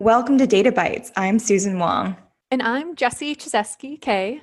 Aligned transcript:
Welcome 0.00 0.38
to 0.38 0.46
Data 0.46 0.70
Bites. 0.70 1.10
I'm 1.16 1.40
Susan 1.40 1.80
Wong. 1.80 2.16
And 2.52 2.62
I'm 2.62 2.94
Jessie 2.94 3.34
Chizeski 3.34 4.00
Kay. 4.00 4.40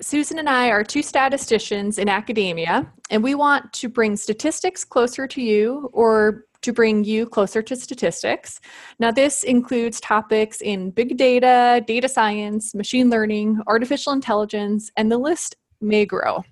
Susan 0.00 0.38
and 0.38 0.48
I 0.48 0.68
are 0.68 0.84
two 0.84 1.02
statisticians 1.02 1.98
in 1.98 2.08
academia, 2.08 2.92
and 3.10 3.20
we 3.20 3.34
want 3.34 3.72
to 3.72 3.88
bring 3.88 4.14
statistics 4.16 4.84
closer 4.84 5.26
to 5.26 5.42
you 5.42 5.90
or 5.92 6.44
to 6.62 6.72
bring 6.72 7.02
you 7.02 7.26
closer 7.26 7.60
to 7.60 7.74
statistics. 7.74 8.60
Now, 9.00 9.10
this 9.10 9.42
includes 9.42 9.98
topics 9.98 10.60
in 10.60 10.92
big 10.92 11.16
data, 11.16 11.82
data 11.84 12.08
science, 12.08 12.72
machine 12.72 13.10
learning, 13.10 13.62
artificial 13.66 14.12
intelligence, 14.12 14.92
and 14.96 15.10
the 15.10 15.18
list 15.18 15.56
may 15.80 16.06
grow. 16.06 16.44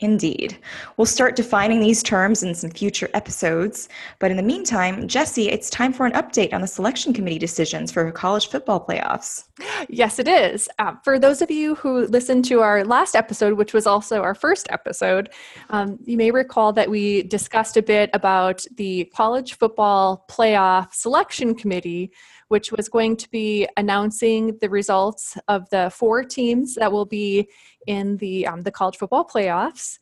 Indeed. 0.00 0.56
We'll 0.96 1.06
start 1.06 1.36
defining 1.36 1.80
these 1.80 2.02
terms 2.02 2.42
in 2.42 2.54
some 2.54 2.70
future 2.70 3.10
episodes. 3.12 3.88
But 4.18 4.30
in 4.30 4.38
the 4.38 4.42
meantime, 4.42 5.06
Jesse, 5.06 5.50
it's 5.50 5.68
time 5.68 5.92
for 5.92 6.06
an 6.06 6.12
update 6.12 6.54
on 6.54 6.62
the 6.62 6.66
selection 6.66 7.12
committee 7.12 7.38
decisions 7.38 7.92
for 7.92 8.10
college 8.10 8.48
football 8.48 8.84
playoffs. 8.84 9.44
Yes, 9.90 10.18
it 10.18 10.26
is. 10.26 10.70
Uh, 10.78 10.94
for 11.04 11.18
those 11.18 11.42
of 11.42 11.50
you 11.50 11.74
who 11.74 12.06
listened 12.06 12.46
to 12.46 12.60
our 12.60 12.82
last 12.82 13.14
episode, 13.14 13.58
which 13.58 13.74
was 13.74 13.86
also 13.86 14.22
our 14.22 14.34
first 14.34 14.66
episode, 14.70 15.28
um, 15.68 15.98
you 16.06 16.16
may 16.16 16.30
recall 16.30 16.72
that 16.72 16.88
we 16.88 17.22
discussed 17.24 17.76
a 17.76 17.82
bit 17.82 18.08
about 18.14 18.64
the 18.76 19.04
college 19.14 19.58
football 19.58 20.24
playoff 20.30 20.94
selection 20.94 21.54
committee 21.54 22.10
which 22.50 22.72
was 22.72 22.88
going 22.88 23.16
to 23.16 23.30
be 23.30 23.66
announcing 23.76 24.58
the 24.60 24.68
results 24.68 25.38
of 25.46 25.70
the 25.70 25.90
four 25.94 26.24
teams 26.24 26.74
that 26.74 26.90
will 26.90 27.06
be 27.06 27.48
in 27.86 28.16
the 28.16 28.46
um, 28.46 28.62
the 28.62 28.70
college 28.70 28.96
football 28.96 29.24
playoffs 29.24 29.98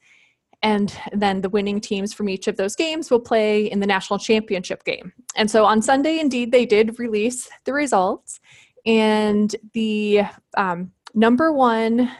and 0.63 0.99
then 1.13 1.41
the 1.41 1.49
winning 1.49 1.81
teams 1.81 2.13
from 2.13 2.29
each 2.29 2.49
of 2.49 2.57
those 2.57 2.75
games 2.75 3.11
will 3.11 3.21
play 3.21 3.71
in 3.71 3.81
the 3.81 3.87
national 3.87 4.19
championship 4.19 4.83
game. 4.85 5.13
And 5.37 5.51
so 5.51 5.65
on 5.65 5.83
Sunday, 5.83 6.19
indeed, 6.19 6.51
they 6.51 6.67
did 6.67 6.99
release 6.99 7.49
the 7.65 7.73
results, 7.73 8.41
and 8.85 9.55
the 9.75 10.23
um, 10.57 10.91
number 11.15 11.53
one 11.53 12.11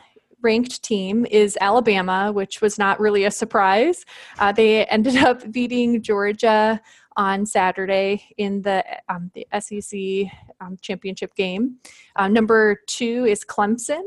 ranked 0.41 0.83
team 0.85 1.27
is 1.31 1.59
Alabama, 1.61 2.31
which 2.33 2.61
was 2.61 2.79
not 2.79 3.01
really 3.01 3.25
a 3.25 3.31
surprise. 3.31 4.05
Uh, 4.39 4.53
they 4.53 4.85
ended 4.87 5.17
up 5.17 5.51
beating 5.51 6.01
Georgia 6.03 6.81
on 7.19 7.45
Saturday 7.45 8.25
in 8.39 8.63
the, 8.63 8.83
um, 9.09 9.31
the 9.35 9.47
SEC 9.61 10.33
um, 10.61 10.79
championship 10.81 11.35
game. 11.35 11.77
Uh, 12.17 12.29
number 12.29 12.79
two 12.87 13.27
is 13.27 13.45
Clemson. 13.45 14.03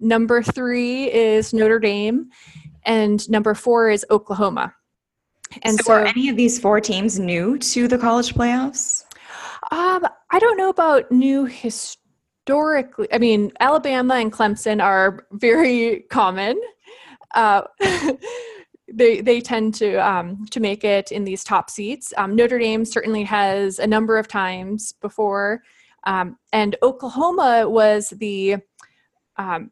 Number 0.00 0.42
three 0.42 1.12
is 1.12 1.52
Notre 1.52 1.78
Dame. 1.78 2.30
And 2.84 3.28
number 3.28 3.54
four 3.54 3.90
is 3.90 4.04
Oklahoma. 4.10 4.74
And 5.62 5.76
so, 5.76 5.84
so 5.84 5.92
are 5.92 6.06
any 6.06 6.28
of 6.28 6.36
these 6.36 6.58
four 6.58 6.80
teams 6.80 7.18
new 7.18 7.58
to 7.58 7.86
the 7.86 7.98
college 7.98 8.34
playoffs? 8.34 9.04
Um, 9.70 10.06
I 10.30 10.38
don't 10.38 10.56
know 10.56 10.70
about 10.70 11.12
new 11.12 11.44
historically. 11.44 13.08
I 13.12 13.18
mean, 13.18 13.52
Alabama 13.60 14.14
and 14.14 14.32
Clemson 14.32 14.82
are 14.82 15.26
very 15.32 16.06
common. 16.10 16.60
Uh, 17.34 17.62
they 18.92 19.20
they 19.20 19.40
tend 19.40 19.74
to 19.74 19.96
um, 19.96 20.46
to 20.50 20.60
make 20.60 20.84
it 20.84 21.12
in 21.12 21.24
these 21.24 21.42
top 21.42 21.70
seats. 21.70 22.12
Um, 22.16 22.36
Notre 22.36 22.58
Dame 22.58 22.84
certainly 22.84 23.24
has 23.24 23.78
a 23.78 23.86
number 23.86 24.16
of 24.18 24.28
times 24.28 24.92
before, 25.00 25.62
um, 26.04 26.38
and 26.52 26.76
Oklahoma 26.82 27.68
was 27.68 28.10
the. 28.10 28.56
Um, 29.36 29.70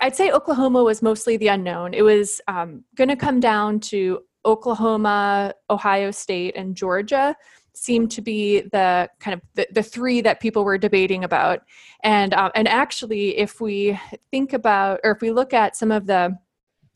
I'd 0.00 0.16
say 0.16 0.32
Oklahoma 0.32 0.82
was 0.82 1.02
mostly 1.02 1.36
the 1.36 1.48
unknown. 1.48 1.94
It 1.94 2.02
was 2.02 2.40
um, 2.48 2.84
going 2.96 3.10
to 3.10 3.16
come 3.16 3.38
down 3.38 3.78
to 3.80 4.20
Oklahoma, 4.44 5.54
Ohio 5.70 6.10
State, 6.10 6.56
and 6.56 6.74
Georgia 6.74 7.36
seemed 7.74 8.10
to 8.12 8.22
be 8.22 8.62
the 8.72 9.08
kind 9.20 9.34
of 9.34 9.42
the, 9.54 9.66
the 9.72 9.82
three 9.82 10.20
that 10.20 10.40
people 10.40 10.64
were 10.64 10.78
debating 10.78 11.24
about 11.24 11.60
and 12.04 12.32
uh, 12.32 12.50
and 12.54 12.68
actually 12.68 13.36
if 13.36 13.60
we 13.60 13.98
think 14.30 14.52
about 14.52 15.00
or 15.02 15.10
if 15.10 15.20
we 15.20 15.32
look 15.32 15.52
at 15.52 15.76
some 15.76 15.90
of 15.90 16.06
the 16.06 16.36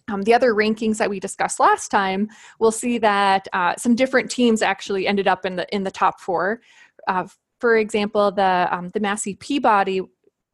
um, 0.08 0.22
the 0.22 0.34
other 0.34 0.54
rankings 0.54 0.96
that 0.98 1.10
we 1.10 1.20
discussed 1.20 1.60
last 1.60 1.90
time, 1.90 2.28
we'll 2.58 2.72
see 2.72 2.98
that 2.98 3.46
uh, 3.52 3.74
some 3.76 3.94
different 3.94 4.30
teams 4.30 4.62
actually 4.62 5.06
ended 5.06 5.28
up 5.28 5.44
in 5.44 5.56
the 5.56 5.66
in 5.74 5.84
the 5.84 5.90
top 5.90 6.20
four. 6.20 6.60
Uh, 7.06 7.26
for 7.60 7.76
example, 7.76 8.30
the 8.30 8.68
um, 8.70 8.88
the 8.90 9.00
Massey 9.00 9.34
Peabody 9.34 10.00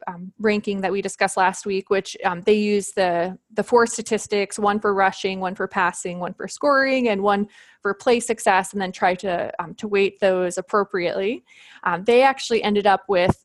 um, 0.07 0.33
ranking 0.39 0.81
that 0.83 0.93
we 0.93 1.01
discussed 1.01 1.37
last 1.37 1.65
week, 1.65 1.89
which 1.89 2.17
um, 2.25 2.41
they 2.43 2.55
use 2.55 2.93
the 2.93 3.39
the 3.53 3.63
four 3.63 3.87
statistics: 3.87 4.59
one 4.59 4.81
for 4.81 4.95
rushing, 4.95 5.41
one 5.41 5.55
for 5.55 5.69
passing, 5.69 6.19
one 6.19 6.35
for 6.35 6.49
scoring, 6.49 7.09
and 7.09 7.23
one 7.23 7.47
for 7.81 7.95
play 7.95 8.21
success, 8.21 8.73
and 8.73 8.83
then 8.83 8.93
try 8.93 9.15
to 9.15 9.53
um, 9.63 9.75
to 9.77 9.89
weight 9.89 10.19
those 10.21 10.59
appropriately. 10.59 11.45
Um, 11.85 12.05
they 12.05 12.23
actually 12.23 12.63
ended 12.63 12.87
up 12.87 13.03
with 13.09 13.45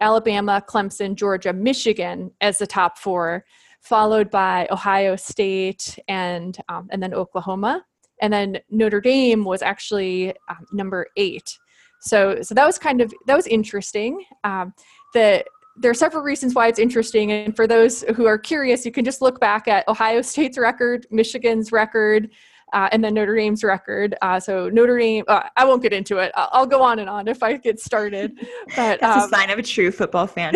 Alabama, 0.00 0.62
Clemson, 0.68 1.14
Georgia, 1.14 1.52
Michigan 1.52 2.32
as 2.40 2.58
the 2.58 2.66
top 2.66 2.98
four 2.98 3.44
followed 3.82 4.30
by 4.30 4.68
Ohio 4.70 5.16
State 5.16 5.98
and 6.08 6.58
um, 6.68 6.88
and 6.90 7.02
then 7.02 7.12
Oklahoma, 7.12 7.84
and 8.20 8.32
then 8.32 8.58
Notre 8.70 9.00
Dame 9.00 9.44
was 9.44 9.62
actually 9.62 10.30
um, 10.48 10.66
number 10.72 11.06
eight. 11.16 11.58
So 12.00 12.42
so 12.42 12.54
that 12.54 12.66
was 12.66 12.78
kind 12.78 13.00
of 13.00 13.12
that 13.26 13.36
was 13.36 13.46
interesting. 13.46 14.24
Um, 14.44 14.72
the 15.14 15.44
there 15.76 15.90
are 15.90 15.94
several 15.94 16.22
reasons 16.22 16.54
why 16.54 16.68
it's 16.68 16.78
interesting, 16.78 17.32
and 17.32 17.56
for 17.56 17.66
those 17.66 18.02
who 18.16 18.26
are 18.26 18.38
curious, 18.38 18.84
you 18.84 18.92
can 18.92 19.04
just 19.04 19.22
look 19.22 19.40
back 19.40 19.68
at 19.68 19.88
Ohio 19.88 20.22
State's 20.22 20.58
record, 20.58 21.06
Michigan's 21.10 21.72
record, 21.72 22.30
uh, 22.72 22.88
and 22.92 23.02
then 23.04 23.14
Notre 23.14 23.36
Dame's 23.36 23.62
record. 23.62 24.16
Uh, 24.22 24.40
so 24.40 24.68
Notre 24.68 24.98
Dame, 24.98 25.24
uh, 25.28 25.42
I 25.56 25.64
won't 25.64 25.82
get 25.82 25.92
into 25.92 26.18
it. 26.18 26.32
I'll, 26.34 26.48
I'll, 26.52 26.66
go 26.66 26.82
on 26.82 26.98
and 26.98 27.08
on 27.08 27.28
if 27.28 27.42
I 27.42 27.56
get 27.56 27.80
started. 27.80 28.38
But 28.76 29.00
that's 29.00 29.24
um, 29.24 29.24
a 29.24 29.28
sign 29.28 29.50
of 29.50 29.58
a 29.58 29.62
true 29.62 29.90
football 29.90 30.26
fan. 30.26 30.54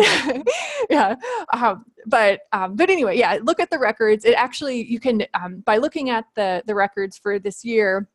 yeah, 0.89 1.15
um, 1.53 1.85
but 2.05 2.41
um, 2.53 2.75
but 2.75 2.89
anyway, 2.89 3.17
yeah. 3.17 3.37
Look 3.41 3.59
at 3.59 3.69
the 3.69 3.77
records. 3.77 4.25
It 4.25 4.33
actually 4.33 4.83
you 4.85 4.99
can 4.99 5.25
um, 5.33 5.61
by 5.65 5.77
looking 5.77 6.09
at 6.09 6.25
the 6.35 6.63
the 6.65 6.75
records 6.75 7.17
for 7.17 7.39
this 7.39 7.63
year. 7.63 8.09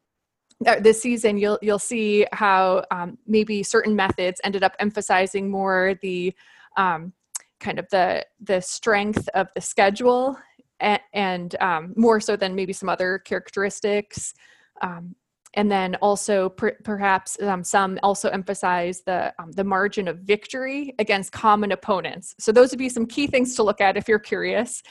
This 0.80 1.02
season, 1.02 1.38
you'll 1.38 1.58
you'll 1.60 1.80
see 1.80 2.24
how 2.32 2.84
um, 2.92 3.19
maybe 3.26 3.64
certain 3.64 3.96
methods 3.96 4.40
ended 4.44 4.62
up 4.62 4.76
emphasizing 4.78 5.50
more 5.50 5.98
the 6.02 6.32
um, 6.76 7.12
kind 7.58 7.78
of 7.78 7.88
the 7.90 8.24
the 8.40 8.60
strength 8.60 9.28
of 9.34 9.48
the 9.54 9.60
schedule 9.60 10.36
and, 10.82 11.00
and 11.15 11.56
um, 11.60 11.94
more 11.97 12.20
so 12.20 12.37
than 12.37 12.54
maybe 12.54 12.72
some 12.72 12.88
other 12.88 13.19
characteristics. 13.19 14.34
Um, 14.82 15.15
and 15.54 15.70
then 15.70 15.97
also 15.97 16.48
per, 16.48 16.72
perhaps 16.82 17.38
um, 17.43 17.62
some 17.62 17.98
also 18.03 18.31
emphasize 18.31 19.03
the 19.03 19.34
um, 19.38 19.53
the 19.53 19.65
margin 19.65 20.09
of 20.09 20.20
victory 20.20 20.94
against 20.98 21.31
common 21.31 21.72
opponents. 21.72 22.34
So 22.38 22.53
those 22.53 22.70
would 22.70 22.78
be 22.78 22.88
some 22.88 23.06
key 23.06 23.26
things 23.26 23.54
to 23.56 23.62
look 23.62 23.81
at 23.82 23.98
if 23.98 24.09
you're 24.09 24.19
curious. 24.19 24.82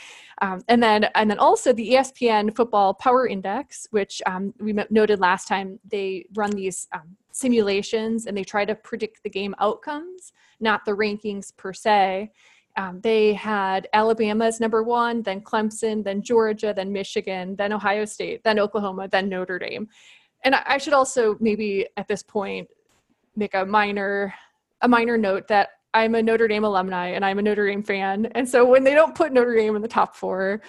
Um, 0.42 0.62
and 0.68 0.82
then 0.82 1.06
and 1.16 1.30
then 1.32 1.40
also 1.40 1.74
the 1.74 1.94
ESPN 1.94 2.56
Football 2.56 2.94
Power 2.94 3.28
Index, 3.28 3.88
which 3.90 4.22
um, 4.28 4.54
we 4.60 4.74
noted 4.92 5.20
last 5.20 5.48
time, 5.48 5.80
they 5.84 6.26
run 6.36 6.52
these 6.52 6.88
simulations 7.32 8.28
and 8.28 8.38
they 8.38 8.44
try 8.44 8.66
to 8.66 8.76
predict 8.76 9.24
the 9.24 9.30
game 9.30 9.56
outcomes, 9.60 10.32
not 10.60 10.86
the 10.86 10.92
rankings 10.92 11.56
per 11.58 11.74
se. 11.74 12.32
Um, 12.78 13.02
they 13.02 13.34
had 13.34 13.88
Alabama 13.94 14.46
as 14.46 14.60
number 14.60 14.84
one, 14.84 15.22
then 15.22 15.42
Clemson, 15.42 16.04
then 16.04 16.22
Georgia, 16.22 16.74
then 16.76 16.92
Michigan, 16.92 17.56
then 17.56 17.74
Ohio 17.74 18.06
State, 18.06 18.44
then 18.44 18.60
Oklahoma, 18.60 19.08
then 19.08 19.30
Notre 19.30 19.60
Dame. 19.60 19.88
And 20.44 20.56
I, 20.56 20.78
should 20.78 20.94
also 20.94 21.38
maybe 21.40 21.88
at 21.98 22.08
this 22.08 22.24
point 22.24 22.68
make 23.36 23.54
a 23.54 23.66
minor 23.66 24.34
a 24.82 24.88
minor 24.88 25.18
note 25.18 25.48
that 25.48 25.70
I'm 25.94 26.16
a 26.16 26.24
Notre 26.24 26.48
Dame 26.48 26.64
alumni 26.64 27.08
and 27.10 27.24
I'm 27.24 27.38
a 27.38 27.42
Notre 27.42 27.68
Dame 27.68 27.84
fan. 27.84 28.26
And 28.34 28.48
so 28.48 28.66
when 28.66 28.84
they 28.84 28.94
don't 28.94 29.14
put 29.14 29.32
Notre 29.32 29.56
Dame 29.56 29.76
in 29.76 29.82
the 29.82 29.88
top 29.88 30.16
four, 30.16 30.62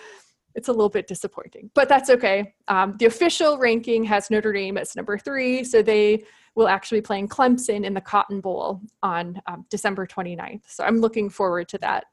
it's 0.55 0.69
a 0.69 0.73
little 0.73 0.91
bit 0.91 1.07
disappointing, 1.07 1.71
but 1.75 1.89
that's 1.89 2.11
okay. 2.11 2.55
Um, 2.69 2.95
the 2.99 3.07
official 3.07 3.57
ranking 3.57 4.05
has 4.05 4.31
Notre 4.31 4.53
Dame 4.53 4.77
as 4.77 4.95
number 4.95 5.17
three, 5.17 5.65
so 5.65 5.81
they 5.81 6.25
will 6.55 6.69
actually 6.69 6.99
be 6.99 7.07
playing 7.07 7.29
Clemson 7.29 7.85
in 7.85 7.95
the 7.95 8.01
Cotton 8.01 8.41
Bowl 8.41 8.81
on 9.03 9.41
um, 9.47 9.65
December 9.71 10.07
29th. 10.07 10.63
So 10.67 10.85
I'm 10.85 10.99
looking 10.99 11.31
forward 11.31 11.69
to 11.69 11.79
that. 11.79 12.05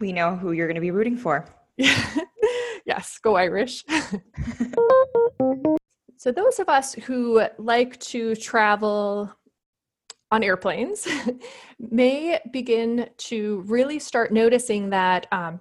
We 0.00 0.12
know 0.12 0.36
who 0.36 0.52
you're 0.52 0.66
going 0.66 0.74
to 0.74 0.80
be 0.80 0.90
rooting 0.90 1.16
for. 1.16 1.46
yes, 1.78 3.18
go 3.22 3.36
Irish. 3.36 3.84
so, 6.16 6.32
those 6.32 6.58
of 6.58 6.68
us 6.68 6.94
who 6.94 7.42
like 7.58 7.98
to 8.00 8.34
travel 8.36 9.32
on 10.30 10.42
airplanes 10.42 11.06
may 11.78 12.40
begin 12.50 13.08
to 13.16 13.62
really 13.66 13.98
start 13.98 14.32
noticing 14.32 14.90
that 14.90 15.26
um, 15.32 15.60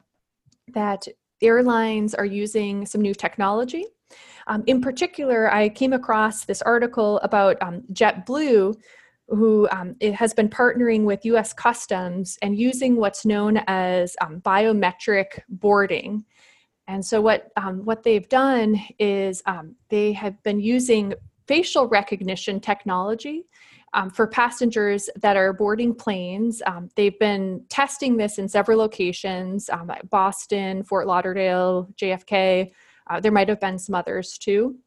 that 0.73 1.07
airlines 1.41 2.15
are 2.15 2.25
using 2.25 2.85
some 2.85 3.01
new 3.01 3.13
technology 3.13 3.85
um, 4.47 4.63
in 4.67 4.81
particular, 4.81 5.51
I 5.53 5.69
came 5.69 5.93
across 5.93 6.45
this 6.45 6.61
article 6.61 7.19
about 7.19 7.57
um, 7.61 7.83
JetBlue, 7.93 8.75
who 9.27 9.67
um, 9.71 9.95
has 10.13 10.33
been 10.33 10.49
partnering 10.49 11.03
with 11.03 11.25
US 11.25 11.51
Customs 11.51 12.37
and 12.41 12.57
using 12.57 12.95
what's 12.95 13.25
known 13.25 13.59
as 13.67 14.15
um, 14.21 14.41
biometric 14.41 15.39
boarding. 15.49 16.23
And 16.87 17.03
so, 17.03 17.19
what, 17.21 17.51
um, 17.57 17.83
what 17.83 18.03
they've 18.03 18.29
done 18.29 18.79
is 18.99 19.41
um, 19.47 19.75
they 19.89 20.13
have 20.13 20.41
been 20.43 20.59
using 20.59 21.13
facial 21.47 21.87
recognition 21.87 22.59
technology 22.59 23.45
um, 23.93 24.09
for 24.11 24.27
passengers 24.27 25.09
that 25.21 25.37
are 25.37 25.53
boarding 25.53 25.95
planes. 25.95 26.61
Um, 26.67 26.89
they've 26.95 27.17
been 27.17 27.63
testing 27.69 28.17
this 28.17 28.37
in 28.37 28.47
several 28.47 28.77
locations 28.77 29.69
um, 29.69 29.91
Boston, 30.09 30.83
Fort 30.83 31.07
Lauderdale, 31.07 31.89
JFK. 31.95 32.71
Uh, 33.09 33.19
there 33.19 33.31
might 33.31 33.49
have 33.49 33.59
been 33.59 33.79
some 33.79 33.95
others 33.95 34.37
too. 34.37 34.77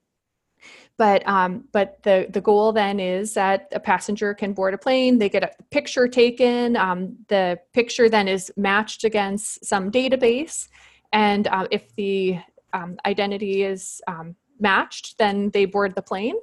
But 0.96 1.26
um, 1.28 1.64
but 1.72 2.02
the 2.02 2.26
the 2.30 2.40
goal 2.40 2.72
then 2.72 2.98
is 2.98 3.34
that 3.34 3.68
a 3.72 3.78
passenger 3.78 4.34
can 4.34 4.52
board 4.52 4.74
a 4.74 4.78
plane. 4.78 5.18
They 5.18 5.28
get 5.28 5.44
a 5.44 5.50
picture 5.70 6.08
taken. 6.08 6.76
Um, 6.76 7.16
the 7.28 7.60
picture 7.72 8.08
then 8.08 8.26
is 8.26 8.50
matched 8.56 9.04
against 9.04 9.64
some 9.64 9.92
database, 9.92 10.68
and 11.12 11.46
uh, 11.46 11.68
if 11.70 11.94
the 11.94 12.38
um, 12.72 12.96
identity 13.06 13.62
is 13.62 14.02
um, 14.08 14.34
matched, 14.58 15.18
then 15.18 15.50
they 15.50 15.64
board 15.64 15.94
the 15.94 16.02
plane. 16.02 16.34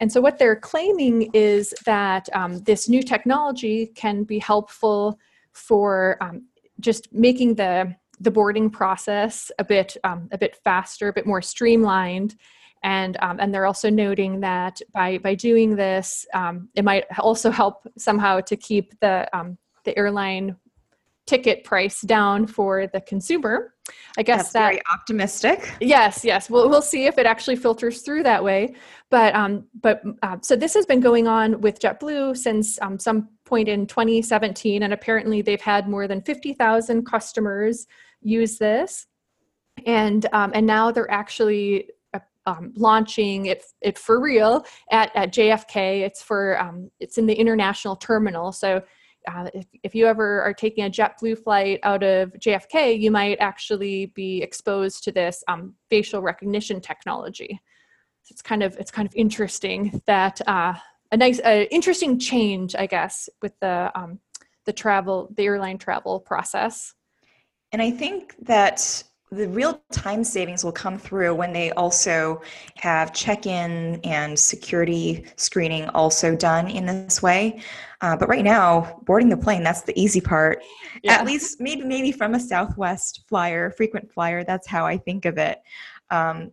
And 0.00 0.10
so, 0.10 0.20
what 0.20 0.38
they're 0.38 0.56
claiming 0.56 1.30
is 1.34 1.74
that 1.84 2.28
um, 2.32 2.58
this 2.60 2.88
new 2.88 3.02
technology 3.02 3.88
can 3.88 4.24
be 4.24 4.38
helpful 4.38 5.18
for 5.52 6.16
um, 6.20 6.46
just 6.80 7.12
making 7.12 7.56
the 7.56 7.94
the 8.20 8.30
boarding 8.30 8.70
process 8.70 9.50
a 9.58 9.64
bit 9.64 9.96
um, 10.04 10.28
a 10.32 10.38
bit 10.38 10.56
faster, 10.62 11.08
a 11.08 11.12
bit 11.12 11.26
more 11.26 11.42
streamlined, 11.42 12.36
and 12.82 13.16
um, 13.20 13.38
and 13.40 13.52
they're 13.52 13.66
also 13.66 13.90
noting 13.90 14.40
that 14.40 14.80
by 14.92 15.18
by 15.18 15.34
doing 15.34 15.76
this, 15.76 16.26
um, 16.34 16.68
it 16.74 16.84
might 16.84 17.04
also 17.18 17.50
help 17.50 17.86
somehow 17.96 18.40
to 18.40 18.56
keep 18.56 18.98
the 19.00 19.28
um, 19.36 19.58
the 19.84 19.96
airline 19.98 20.56
ticket 21.26 21.62
price 21.62 22.00
down 22.00 22.46
for 22.46 22.88
the 22.88 23.00
consumer. 23.02 23.74
I 24.18 24.22
guess 24.22 24.38
That's 24.38 24.52
that, 24.52 24.68
very 24.68 24.82
optimistic. 24.92 25.72
Yes, 25.80 26.24
yes. 26.24 26.50
We'll 26.50 26.68
we'll 26.68 26.82
see 26.82 27.06
if 27.06 27.18
it 27.18 27.26
actually 27.26 27.56
filters 27.56 28.02
through 28.02 28.24
that 28.24 28.42
way. 28.42 28.74
But 29.10 29.34
um, 29.34 29.66
but 29.80 30.02
uh, 30.22 30.38
so 30.42 30.56
this 30.56 30.74
has 30.74 30.86
been 30.86 31.00
going 31.00 31.28
on 31.28 31.60
with 31.60 31.80
JetBlue 31.80 32.36
since 32.36 32.80
um, 32.82 32.98
some 32.98 33.28
point 33.44 33.68
in 33.68 33.86
2017, 33.86 34.82
and 34.82 34.92
apparently 34.92 35.42
they've 35.42 35.60
had 35.60 35.88
more 35.88 36.06
than 36.06 36.22
50,000 36.22 37.04
customers 37.04 37.86
use 38.22 38.58
this, 38.58 39.06
and 39.86 40.26
um, 40.32 40.52
and 40.54 40.66
now 40.66 40.90
they're 40.90 41.10
actually 41.10 41.88
um, 42.46 42.72
launching 42.76 43.46
it, 43.46 43.64
it 43.80 43.98
for 43.98 44.20
real 44.20 44.64
at, 44.90 45.14
at 45.14 45.32
JFK. 45.32 46.00
It's 46.00 46.22
for 46.22 46.60
um, 46.60 46.90
it's 47.00 47.18
in 47.18 47.26
the 47.26 47.34
international 47.34 47.96
terminal. 47.96 48.52
So 48.52 48.82
uh, 49.28 49.50
if, 49.52 49.66
if 49.82 49.94
you 49.94 50.06
ever 50.06 50.40
are 50.42 50.54
taking 50.54 50.84
a 50.84 50.90
JetBlue 50.90 51.42
flight 51.42 51.80
out 51.82 52.02
of 52.02 52.32
JFK, 52.32 52.98
you 52.98 53.10
might 53.10 53.38
actually 53.40 54.06
be 54.06 54.42
exposed 54.42 55.04
to 55.04 55.12
this 55.12 55.44
um, 55.48 55.74
facial 55.90 56.22
recognition 56.22 56.80
technology. 56.80 57.60
So 58.22 58.32
it's 58.32 58.42
kind 58.42 58.62
of 58.62 58.76
it's 58.76 58.90
kind 58.90 59.06
of 59.06 59.14
interesting 59.14 60.00
that 60.06 60.40
uh, 60.46 60.74
a 61.12 61.16
nice 61.16 61.40
uh, 61.40 61.64
interesting 61.70 62.18
change, 62.18 62.74
I 62.74 62.86
guess, 62.86 63.28
with 63.42 63.52
the 63.60 63.90
um, 63.94 64.20
the 64.66 64.72
travel 64.72 65.32
the 65.36 65.44
airline 65.44 65.78
travel 65.78 66.20
process. 66.20 66.94
And 67.72 67.80
I 67.80 67.90
think 67.90 68.34
that 68.42 69.04
the 69.32 69.48
real 69.48 69.80
time 69.92 70.24
savings 70.24 70.64
will 70.64 70.72
come 70.72 70.98
through 70.98 71.34
when 71.34 71.52
they 71.52 71.70
also 71.72 72.42
have 72.76 73.12
check-in 73.12 74.00
and 74.02 74.36
security 74.36 75.24
screening 75.36 75.88
also 75.90 76.34
done 76.34 76.68
in 76.68 76.84
this 76.84 77.22
way. 77.22 77.60
Uh, 78.00 78.16
but 78.16 78.28
right 78.28 78.42
now 78.44 79.00
boarding 79.04 79.28
the 79.28 79.36
plane 79.36 79.62
that's 79.62 79.82
the 79.82 79.98
easy 80.00 80.20
part. 80.20 80.62
Yeah. 81.02 81.12
at 81.12 81.24
least 81.24 81.60
maybe 81.60 81.82
maybe 81.82 82.12
from 82.12 82.34
a 82.34 82.40
southwest 82.40 83.24
flyer 83.28 83.70
frequent 83.70 84.12
flyer 84.12 84.44
that's 84.44 84.66
how 84.66 84.84
i 84.84 84.98
think 84.98 85.24
of 85.24 85.38
it. 85.38 85.58
Um, 86.10 86.50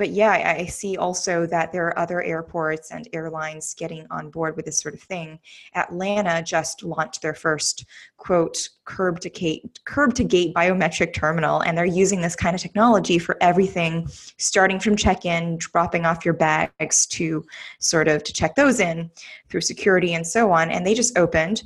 but 0.00 0.08
yeah, 0.12 0.56
I 0.58 0.64
see 0.64 0.96
also 0.96 1.44
that 1.48 1.72
there 1.72 1.86
are 1.88 1.98
other 1.98 2.22
airports 2.22 2.90
and 2.90 3.06
airlines 3.12 3.74
getting 3.74 4.06
on 4.10 4.30
board 4.30 4.56
with 4.56 4.64
this 4.64 4.80
sort 4.80 4.94
of 4.94 5.02
thing. 5.02 5.38
Atlanta 5.74 6.42
just 6.42 6.82
launched 6.82 7.20
their 7.20 7.34
first 7.34 7.84
quote 8.16 8.70
curb 8.86 9.20
to 9.20 9.28
gate 9.28 9.78
curb 9.84 10.14
to 10.14 10.24
gate 10.24 10.54
biometric 10.54 11.12
terminal, 11.12 11.60
and 11.60 11.76
they're 11.76 11.84
using 11.84 12.22
this 12.22 12.34
kind 12.34 12.54
of 12.54 12.62
technology 12.62 13.18
for 13.18 13.36
everything, 13.42 14.08
starting 14.38 14.80
from 14.80 14.96
check-in, 14.96 15.58
dropping 15.58 16.06
off 16.06 16.24
your 16.24 16.32
bags 16.32 17.04
to 17.08 17.44
sort 17.78 18.08
of 18.08 18.24
to 18.24 18.32
check 18.32 18.54
those 18.54 18.80
in 18.80 19.10
through 19.50 19.60
security 19.60 20.14
and 20.14 20.26
so 20.26 20.50
on. 20.50 20.70
And 20.70 20.86
they 20.86 20.94
just 20.94 21.18
opened. 21.18 21.64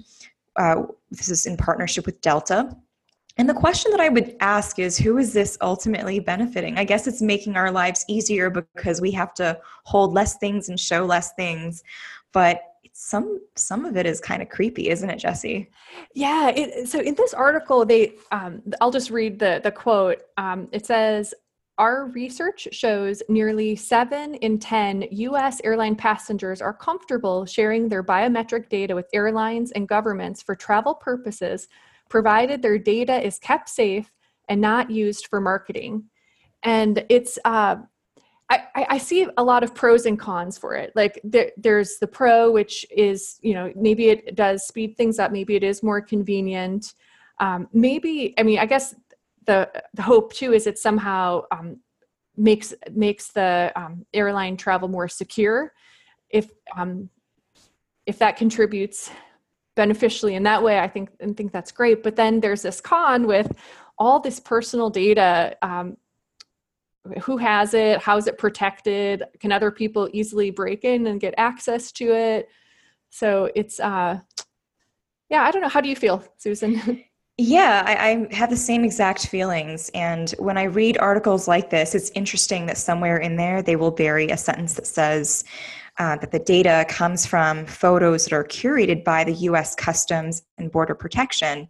Uh, 0.56 0.82
this 1.12 1.28
is 1.28 1.46
in 1.46 1.56
partnership 1.56 2.04
with 2.04 2.20
Delta 2.20 2.76
and 3.36 3.48
the 3.48 3.54
question 3.54 3.90
that 3.90 4.00
I 4.00 4.08
would 4.08 4.36
ask 4.40 4.78
is 4.78 4.96
who 4.96 5.18
is 5.18 5.32
this 5.32 5.58
ultimately 5.60 6.20
benefiting? 6.20 6.78
I 6.78 6.84
guess 6.84 7.06
it's 7.06 7.20
making 7.20 7.56
our 7.56 7.70
lives 7.70 8.04
easier 8.08 8.48
because 8.48 9.00
we 9.00 9.10
have 9.12 9.34
to 9.34 9.58
hold 9.82 10.12
less 10.12 10.36
things 10.36 10.68
and 10.68 10.78
show 10.78 11.04
less 11.04 11.32
things. 11.34 11.82
But 12.32 12.62
some 12.92 13.40
some 13.56 13.84
of 13.84 13.96
it 13.96 14.06
is 14.06 14.20
kind 14.20 14.40
of 14.40 14.48
creepy, 14.48 14.88
isn't 14.88 15.10
it, 15.10 15.16
Jesse? 15.18 15.68
Yeah. 16.14 16.50
It, 16.50 16.88
so 16.88 17.00
in 17.00 17.16
this 17.16 17.34
article, 17.34 17.84
they 17.84 18.14
um, 18.30 18.62
I'll 18.80 18.92
just 18.92 19.10
read 19.10 19.40
the 19.40 19.60
the 19.62 19.72
quote. 19.72 20.22
Um, 20.36 20.68
it 20.72 20.86
says. 20.86 21.34
Our 21.76 22.06
research 22.06 22.68
shows 22.70 23.20
nearly 23.28 23.74
7 23.74 24.34
in 24.34 24.60
10 24.60 25.08
US 25.10 25.60
airline 25.64 25.96
passengers 25.96 26.62
are 26.62 26.72
comfortable 26.72 27.44
sharing 27.46 27.88
their 27.88 28.04
biometric 28.04 28.68
data 28.68 28.94
with 28.94 29.08
airlines 29.12 29.72
and 29.72 29.88
governments 29.88 30.40
for 30.40 30.54
travel 30.54 30.94
purposes 30.94 31.66
provided 32.14 32.62
their 32.62 32.78
data 32.78 33.20
is 33.26 33.40
kept 33.40 33.68
safe 33.68 34.08
and 34.48 34.60
not 34.60 34.88
used 34.88 35.26
for 35.26 35.40
marketing. 35.40 36.04
And 36.62 37.04
it's, 37.08 37.40
uh, 37.44 37.74
I, 38.48 38.86
I, 38.88 38.98
see 38.98 39.26
a 39.36 39.42
lot 39.42 39.64
of 39.64 39.74
pros 39.74 40.06
and 40.06 40.16
cons 40.16 40.56
for 40.56 40.76
it. 40.76 40.92
Like 40.94 41.20
there, 41.24 41.50
there's 41.56 41.96
the 41.98 42.06
pro, 42.06 42.52
which 42.52 42.86
is, 42.96 43.40
you 43.42 43.52
know, 43.52 43.72
maybe 43.74 44.10
it 44.10 44.36
does 44.36 44.64
speed 44.64 44.96
things 44.96 45.18
up. 45.18 45.32
Maybe 45.32 45.56
it 45.56 45.64
is 45.64 45.82
more 45.82 46.00
convenient. 46.00 46.94
Um, 47.40 47.66
maybe, 47.72 48.32
I 48.38 48.44
mean, 48.44 48.60
I 48.60 48.66
guess 48.66 48.94
the, 49.46 49.68
the 49.94 50.02
hope 50.02 50.32
too 50.32 50.52
is 50.52 50.68
it 50.68 50.78
somehow 50.78 51.42
um, 51.50 51.80
makes 52.36 52.72
makes 52.92 53.32
the 53.32 53.72
um, 53.74 54.06
airline 54.14 54.56
travel 54.56 54.86
more 54.86 55.08
secure. 55.08 55.72
If 56.30 56.48
um, 56.76 57.10
if 58.06 58.18
that 58.20 58.36
contributes 58.36 59.10
beneficially 59.74 60.34
in 60.34 60.42
that 60.44 60.62
way 60.62 60.78
i 60.78 60.86
think 60.86 61.10
and 61.20 61.36
think 61.36 61.52
that's 61.52 61.72
great. 61.72 62.02
But 62.02 62.16
then 62.16 62.40
there's 62.40 62.62
this 62.62 62.80
con 62.80 63.26
with 63.26 63.50
all 63.98 64.20
this 64.20 64.40
personal 64.40 64.90
data 64.90 65.56
um, 65.62 65.96
who 67.22 67.36
has 67.36 67.74
it 67.74 68.00
how 68.00 68.16
is 68.16 68.26
it 68.26 68.38
protected? 68.38 69.24
Can 69.40 69.52
other 69.52 69.70
people 69.70 70.08
easily 70.12 70.50
break 70.50 70.84
in 70.84 71.06
and 71.06 71.20
get 71.20 71.34
access 71.36 71.92
to 71.92 72.14
it? 72.14 72.48
So 73.10 73.50
it's 73.54 73.78
uh 73.80 74.20
yeah 75.30 75.42
i 75.42 75.50
don't 75.50 75.62
know. 75.62 75.68
How 75.68 75.80
do 75.80 75.88
you 75.88 75.96
feel 75.96 76.24
susan? 76.36 77.04
Yeah, 77.36 77.82
I, 77.84 78.10
I, 78.10 78.34
have 78.34 78.48
the 78.48 78.56
same 78.56 78.84
exact 78.84 79.26
feelings. 79.26 79.90
And 79.92 80.30
when 80.38 80.56
I 80.56 80.64
read 80.64 80.98
articles 80.98 81.48
like 81.48 81.68
this, 81.68 81.92
it's 81.96 82.10
interesting 82.10 82.66
that 82.66 82.78
somewhere 82.78 83.16
in 83.16 83.34
there 83.34 83.60
they 83.60 83.74
will 83.74 83.90
bury 83.90 84.28
a 84.28 84.36
sentence 84.36 84.74
that 84.74 84.86
says, 84.86 85.42
uh, 85.98 86.16
that 86.16 86.32
the 86.32 86.38
data 86.38 86.84
comes 86.88 87.24
from 87.24 87.66
photos 87.66 88.24
that 88.24 88.32
are 88.32 88.44
curated 88.44 89.04
by 89.04 89.24
the 89.24 89.32
US 89.32 89.74
Customs 89.74 90.42
and 90.58 90.70
Border 90.72 90.94
Protection. 90.94 91.68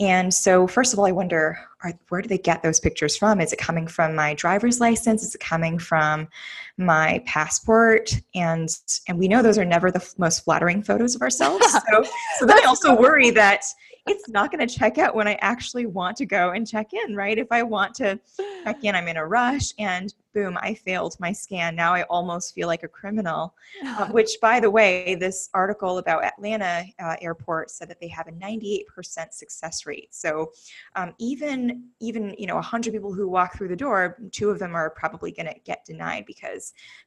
And 0.00 0.32
so, 0.32 0.66
first 0.66 0.92
of 0.92 0.98
all, 0.98 1.06
I 1.06 1.12
wonder 1.12 1.58
are, 1.82 1.92
where 2.08 2.22
do 2.22 2.28
they 2.28 2.38
get 2.38 2.62
those 2.62 2.80
pictures 2.80 3.16
from? 3.16 3.40
Is 3.40 3.52
it 3.52 3.58
coming 3.58 3.86
from 3.86 4.14
my 4.14 4.34
driver's 4.34 4.80
license? 4.80 5.22
Is 5.22 5.34
it 5.34 5.40
coming 5.40 5.78
from 5.78 6.28
my 6.76 7.22
passport? 7.26 8.12
And 8.34 8.68
and 9.08 9.18
we 9.18 9.28
know 9.28 9.42
those 9.42 9.58
are 9.58 9.64
never 9.64 9.90
the 9.90 10.06
most 10.18 10.44
flattering 10.44 10.82
photos 10.82 11.14
of 11.14 11.22
ourselves. 11.22 11.66
So, 11.90 12.04
so 12.38 12.46
then 12.46 12.58
I 12.58 12.66
also 12.66 12.94
worry 12.94 13.30
that 13.30 13.64
it's 14.06 14.28
not 14.28 14.50
going 14.50 14.66
to 14.66 14.78
check 14.78 14.98
out 14.98 15.14
when 15.14 15.28
I 15.28 15.34
actually 15.40 15.86
want 15.86 16.16
to 16.18 16.26
go 16.26 16.50
and 16.50 16.66
check 16.66 16.88
in, 16.92 17.14
right? 17.14 17.38
If 17.38 17.48
I 17.50 17.62
want 17.62 17.94
to 17.96 18.18
check 18.64 18.84
in, 18.84 18.94
I'm 18.94 19.08
in 19.08 19.16
a 19.16 19.26
rush 19.26 19.72
and 19.78 20.12
boom, 20.32 20.56
I 20.60 20.74
failed 20.74 21.16
my 21.18 21.32
scan. 21.32 21.74
Now 21.74 21.92
I 21.92 22.02
almost 22.04 22.54
feel 22.54 22.68
like 22.68 22.82
a 22.82 22.88
criminal. 22.88 23.54
Uh, 23.84 24.06
which, 24.10 24.30
by 24.40 24.60
the 24.60 24.70
way, 24.70 25.16
this 25.16 25.48
article 25.54 25.98
about 25.98 26.24
Atlanta 26.24 26.84
uh, 27.02 27.16
Airport 27.20 27.70
said 27.70 27.88
that 27.88 28.00
they 28.00 28.08
have 28.08 28.28
a 28.28 28.32
98% 28.32 28.84
success 29.32 29.86
rate. 29.86 30.14
So 30.14 30.52
um, 30.96 31.14
even 31.18 31.88
even 32.00 32.34
you 32.38 32.46
know 32.46 32.54
100 32.54 32.92
people 32.92 33.12
who 33.12 33.28
walk 33.28 33.56
through 33.56 33.68
the 33.68 33.76
door, 33.76 34.18
two 34.32 34.50
of 34.50 34.58
them 34.58 34.74
are 34.74 34.90
probably 34.90 35.32
going 35.32 35.46
to 35.46 35.58
get 35.64 35.84
denied 35.84 36.26
because 36.26 36.59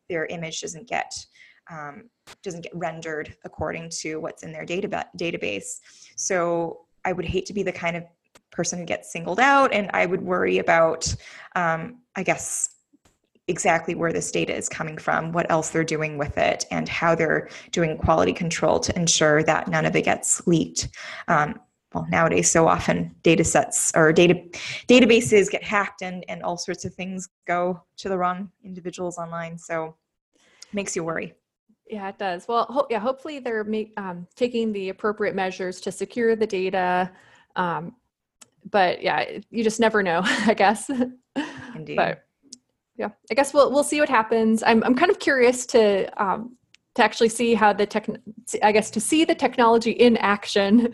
their 0.10 0.26
image 0.26 0.62
doesn't 0.62 0.88
get 0.88 1.14
um, 1.72 2.10
doesn't 2.44 2.62
get 2.62 2.76
rendered 2.76 3.36
according 3.46 3.90
to 4.02 4.18
what's 4.18 4.44
in 4.44 4.52
their 4.52 4.66
data 4.66 5.06
database. 5.18 5.80
So 6.18 6.86
I 7.06 7.14
would 7.14 7.26
hate 7.26 7.46
to 7.48 7.54
be 7.54 7.64
the 7.64 7.72
kind 7.72 7.96
of 7.96 8.04
person 8.52 8.80
who 8.80 8.86
gets 8.86 9.12
singled 9.12 9.40
out, 9.40 9.74
and 9.74 9.90
I 9.94 10.06
would 10.06 10.22
worry 10.22 10.60
about, 10.60 11.14
um, 11.56 12.02
I 12.16 12.24
guess, 12.24 12.70
exactly 13.48 13.94
where 13.94 14.14
this 14.14 14.32
data 14.32 14.56
is 14.56 14.70
coming 14.70 14.98
from, 14.98 15.32
what 15.34 15.52
else 15.52 15.70
they're 15.70 15.84
doing 15.84 16.18
with 16.18 16.38
it, 16.38 16.66
and 16.72 16.88
how 16.88 17.14
they're 17.14 17.50
doing 17.72 17.98
quality 17.98 18.32
control 18.32 18.80
to 18.80 18.96
ensure 18.96 19.44
that 19.44 19.68
none 19.68 19.86
of 19.86 19.96
it 19.96 20.04
gets 20.04 20.46
leaked. 20.48 20.90
Um, 21.28 21.60
well, 21.94 22.08
nowadays, 22.10 22.50
so 22.50 22.68
often 22.68 23.16
data 23.24 23.44
sets 23.44 23.92
or 23.96 24.12
data 24.12 24.36
databases 24.88 25.50
get 25.50 25.64
hacked 25.64 26.02
and, 26.02 26.26
and 26.28 26.42
all 26.44 26.58
sorts 26.58 26.86
of 26.86 26.94
things 26.94 27.30
go 27.46 27.82
to 27.98 28.10
the 28.10 28.18
wrong 28.18 28.50
individuals 28.64 29.18
online. 29.18 29.58
So 29.58 29.96
makes 30.74 30.96
you 30.96 31.04
worry. 31.04 31.34
Yeah, 31.88 32.10
it 32.10 32.18
does. 32.18 32.48
Well, 32.48 32.66
ho- 32.70 32.88
yeah, 32.90 33.00
hopefully 33.00 33.40
they're 33.40 33.64
make, 33.64 33.94
um, 33.98 34.26
taking 34.36 34.72
the 34.72 34.90
appropriate 34.90 35.36
measures 35.36 35.80
to 35.82 35.92
secure 35.92 36.36
the 36.36 36.48
data. 36.48 37.12
Um, 37.56 37.96
but 38.72 39.02
yeah, 39.04 39.40
you 39.52 39.64
just 39.64 39.80
never 39.80 40.02
know, 40.02 40.22
I 40.26 40.54
guess. 40.54 40.90
Indeed. 41.76 41.98
But 41.98 42.24
yeah, 42.96 43.10
I 43.32 43.34
guess 43.34 43.54
we'll 43.54 43.72
we'll 43.72 43.84
see 43.84 44.00
what 44.00 44.10
happens. 44.10 44.64
I'm 44.64 44.84
I'm 44.84 44.96
kind 44.96 45.12
of 45.12 45.20
curious 45.20 45.66
to 45.68 46.08
um, 46.24 46.56
to 46.96 47.04
actually 47.04 47.30
see 47.30 47.54
how 47.54 47.74
the 47.74 47.86
tech. 47.86 48.08
I 48.62 48.72
guess 48.72 48.92
to 48.92 49.00
see 49.00 49.26
the 49.26 49.36
technology 49.36 49.92
in 49.92 50.18
action. 50.18 50.94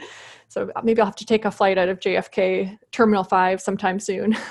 So 0.50 0.70
maybe 0.84 1.00
I'll 1.00 1.06
have 1.08 1.16
to 1.16 1.26
take 1.26 1.46
a 1.46 1.52
flight 1.52 1.78
out 1.78 1.90
of 1.90 2.00
JFK 2.00 2.78
Terminal 2.92 3.24
Five 3.24 3.62
sometime 3.62 4.00
soon. 4.00 4.36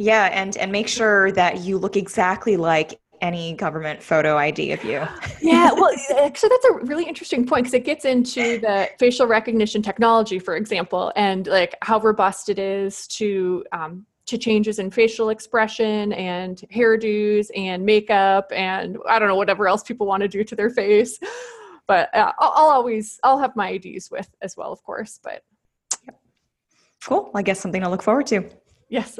Yeah, 0.00 0.26
and 0.26 0.56
and 0.56 0.70
make 0.70 0.86
sure 0.86 1.32
that 1.32 1.58
you 1.62 1.76
look 1.76 1.96
exactly 1.96 2.56
like 2.56 3.00
any 3.20 3.54
government 3.54 4.00
photo 4.00 4.36
ID 4.36 4.70
of 4.70 4.84
you. 4.84 5.04
yeah, 5.42 5.72
well, 5.72 5.90
actually, 6.22 6.50
that's 6.50 6.64
a 6.66 6.74
really 6.84 7.04
interesting 7.04 7.44
point 7.44 7.64
because 7.64 7.74
it 7.74 7.84
gets 7.84 8.04
into 8.04 8.60
the 8.60 8.88
facial 9.00 9.26
recognition 9.26 9.82
technology, 9.82 10.38
for 10.38 10.54
example, 10.54 11.12
and 11.16 11.48
like 11.48 11.74
how 11.82 11.98
robust 11.98 12.48
it 12.48 12.60
is 12.60 13.08
to 13.08 13.64
um, 13.72 14.06
to 14.26 14.38
changes 14.38 14.78
in 14.78 14.90
facial 14.90 15.30
expression 15.30 16.12
and 16.12 16.62
hairdos 16.72 17.48
and 17.56 17.84
makeup 17.84 18.52
and 18.54 18.98
I 19.08 19.18
don't 19.18 19.26
know 19.26 19.36
whatever 19.36 19.66
else 19.66 19.82
people 19.82 20.06
want 20.06 20.20
to 20.20 20.28
do 20.28 20.44
to 20.44 20.54
their 20.54 20.70
face. 20.70 21.18
But 21.88 22.14
uh, 22.14 22.32
I'll, 22.38 22.52
I'll 22.54 22.70
always 22.70 23.18
I'll 23.24 23.38
have 23.38 23.56
my 23.56 23.70
IDs 23.70 24.10
with 24.10 24.28
as 24.40 24.56
well, 24.56 24.70
of 24.70 24.82
course. 24.84 25.18
But 25.22 25.42
cool. 27.02 27.30
I 27.34 27.42
guess 27.42 27.58
something 27.58 27.82
to 27.82 27.88
look 27.88 28.02
forward 28.02 28.26
to. 28.28 28.48
Yes. 28.90 29.18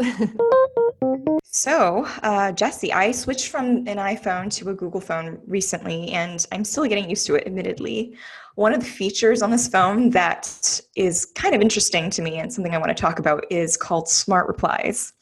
so, 1.44 2.06
uh, 2.22 2.52
Jesse, 2.52 2.92
I 2.92 3.12
switched 3.12 3.48
from 3.48 3.86
an 3.86 3.96
iPhone 3.98 4.50
to 4.54 4.70
a 4.70 4.74
Google 4.74 5.00
phone 5.00 5.40
recently, 5.46 6.10
and 6.10 6.46
I'm 6.52 6.64
still 6.64 6.86
getting 6.86 7.08
used 7.08 7.26
to 7.26 7.34
it, 7.34 7.46
admittedly. 7.46 8.16
One 8.54 8.72
of 8.72 8.80
the 8.80 8.86
features 8.86 9.42
on 9.42 9.50
this 9.50 9.68
phone 9.68 10.10
that 10.10 10.80
is 10.96 11.26
kind 11.26 11.54
of 11.54 11.60
interesting 11.60 12.10
to 12.10 12.22
me 12.22 12.38
and 12.38 12.52
something 12.52 12.74
I 12.74 12.78
want 12.78 12.88
to 12.88 13.00
talk 13.00 13.18
about 13.18 13.44
is 13.50 13.76
called 13.76 14.08
Smart 14.08 14.48
Replies. 14.48 15.12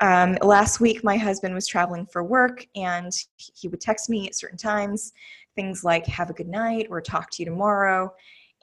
Um, 0.00 0.36
last 0.42 0.80
week, 0.80 1.04
my 1.04 1.16
husband 1.16 1.54
was 1.54 1.66
traveling 1.66 2.06
for 2.06 2.24
work, 2.24 2.66
and 2.74 3.12
he 3.36 3.68
would 3.68 3.80
text 3.80 4.10
me 4.10 4.26
at 4.26 4.34
certain 4.34 4.58
times 4.58 5.12
things 5.54 5.84
like, 5.84 6.06
Have 6.06 6.30
a 6.30 6.34
good 6.34 6.48
night, 6.48 6.88
or 6.90 7.00
talk 7.00 7.30
to 7.32 7.42
you 7.42 7.46
tomorrow 7.46 8.12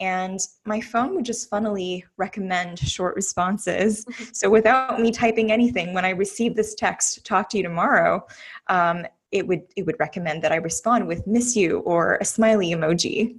and 0.01 0.39
my 0.65 0.81
phone 0.81 1.13
would 1.13 1.25
just 1.25 1.47
funnily 1.47 2.03
recommend 2.17 2.79
short 2.79 3.15
responses. 3.15 4.05
So 4.33 4.49
without 4.49 4.99
me 4.99 5.11
typing 5.11 5.51
anything, 5.51 5.93
when 5.93 6.05
I 6.05 6.09
receive 6.09 6.55
this 6.55 6.73
text, 6.73 7.23
talk 7.23 7.49
to 7.49 7.57
you 7.57 7.63
tomorrow, 7.63 8.25
um, 8.67 9.05
it 9.31 9.45
would 9.45 9.61
it 9.75 9.85
would 9.85 9.99
recommend 9.99 10.41
that 10.43 10.51
I 10.51 10.55
respond 10.55 11.07
with 11.07 11.27
miss 11.27 11.55
you 11.55 11.79
or 11.79 12.17
a 12.19 12.25
smiley 12.25 12.71
emoji. 12.71 13.37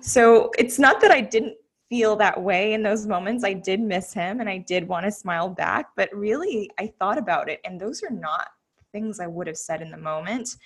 So 0.00 0.50
it's 0.58 0.78
not 0.78 1.00
that 1.00 1.10
I 1.10 1.22
didn't 1.22 1.56
feel 1.88 2.14
that 2.16 2.42
way 2.42 2.74
in 2.74 2.82
those 2.82 3.06
moments. 3.06 3.42
I 3.42 3.54
did 3.54 3.80
miss 3.80 4.12
him 4.12 4.40
and 4.40 4.48
I 4.48 4.58
did 4.58 4.86
want 4.86 5.06
to 5.06 5.10
smile 5.12 5.48
back, 5.48 5.86
but 5.96 6.10
really 6.12 6.70
I 6.78 6.92
thought 6.98 7.16
about 7.16 7.48
it 7.48 7.60
and 7.64 7.80
those 7.80 8.02
are 8.02 8.10
not 8.10 8.48
things 8.92 9.20
I 9.20 9.26
would 9.26 9.46
have 9.46 9.56
said 9.56 9.80
in 9.80 9.90
the 9.90 9.96
moment 9.96 10.56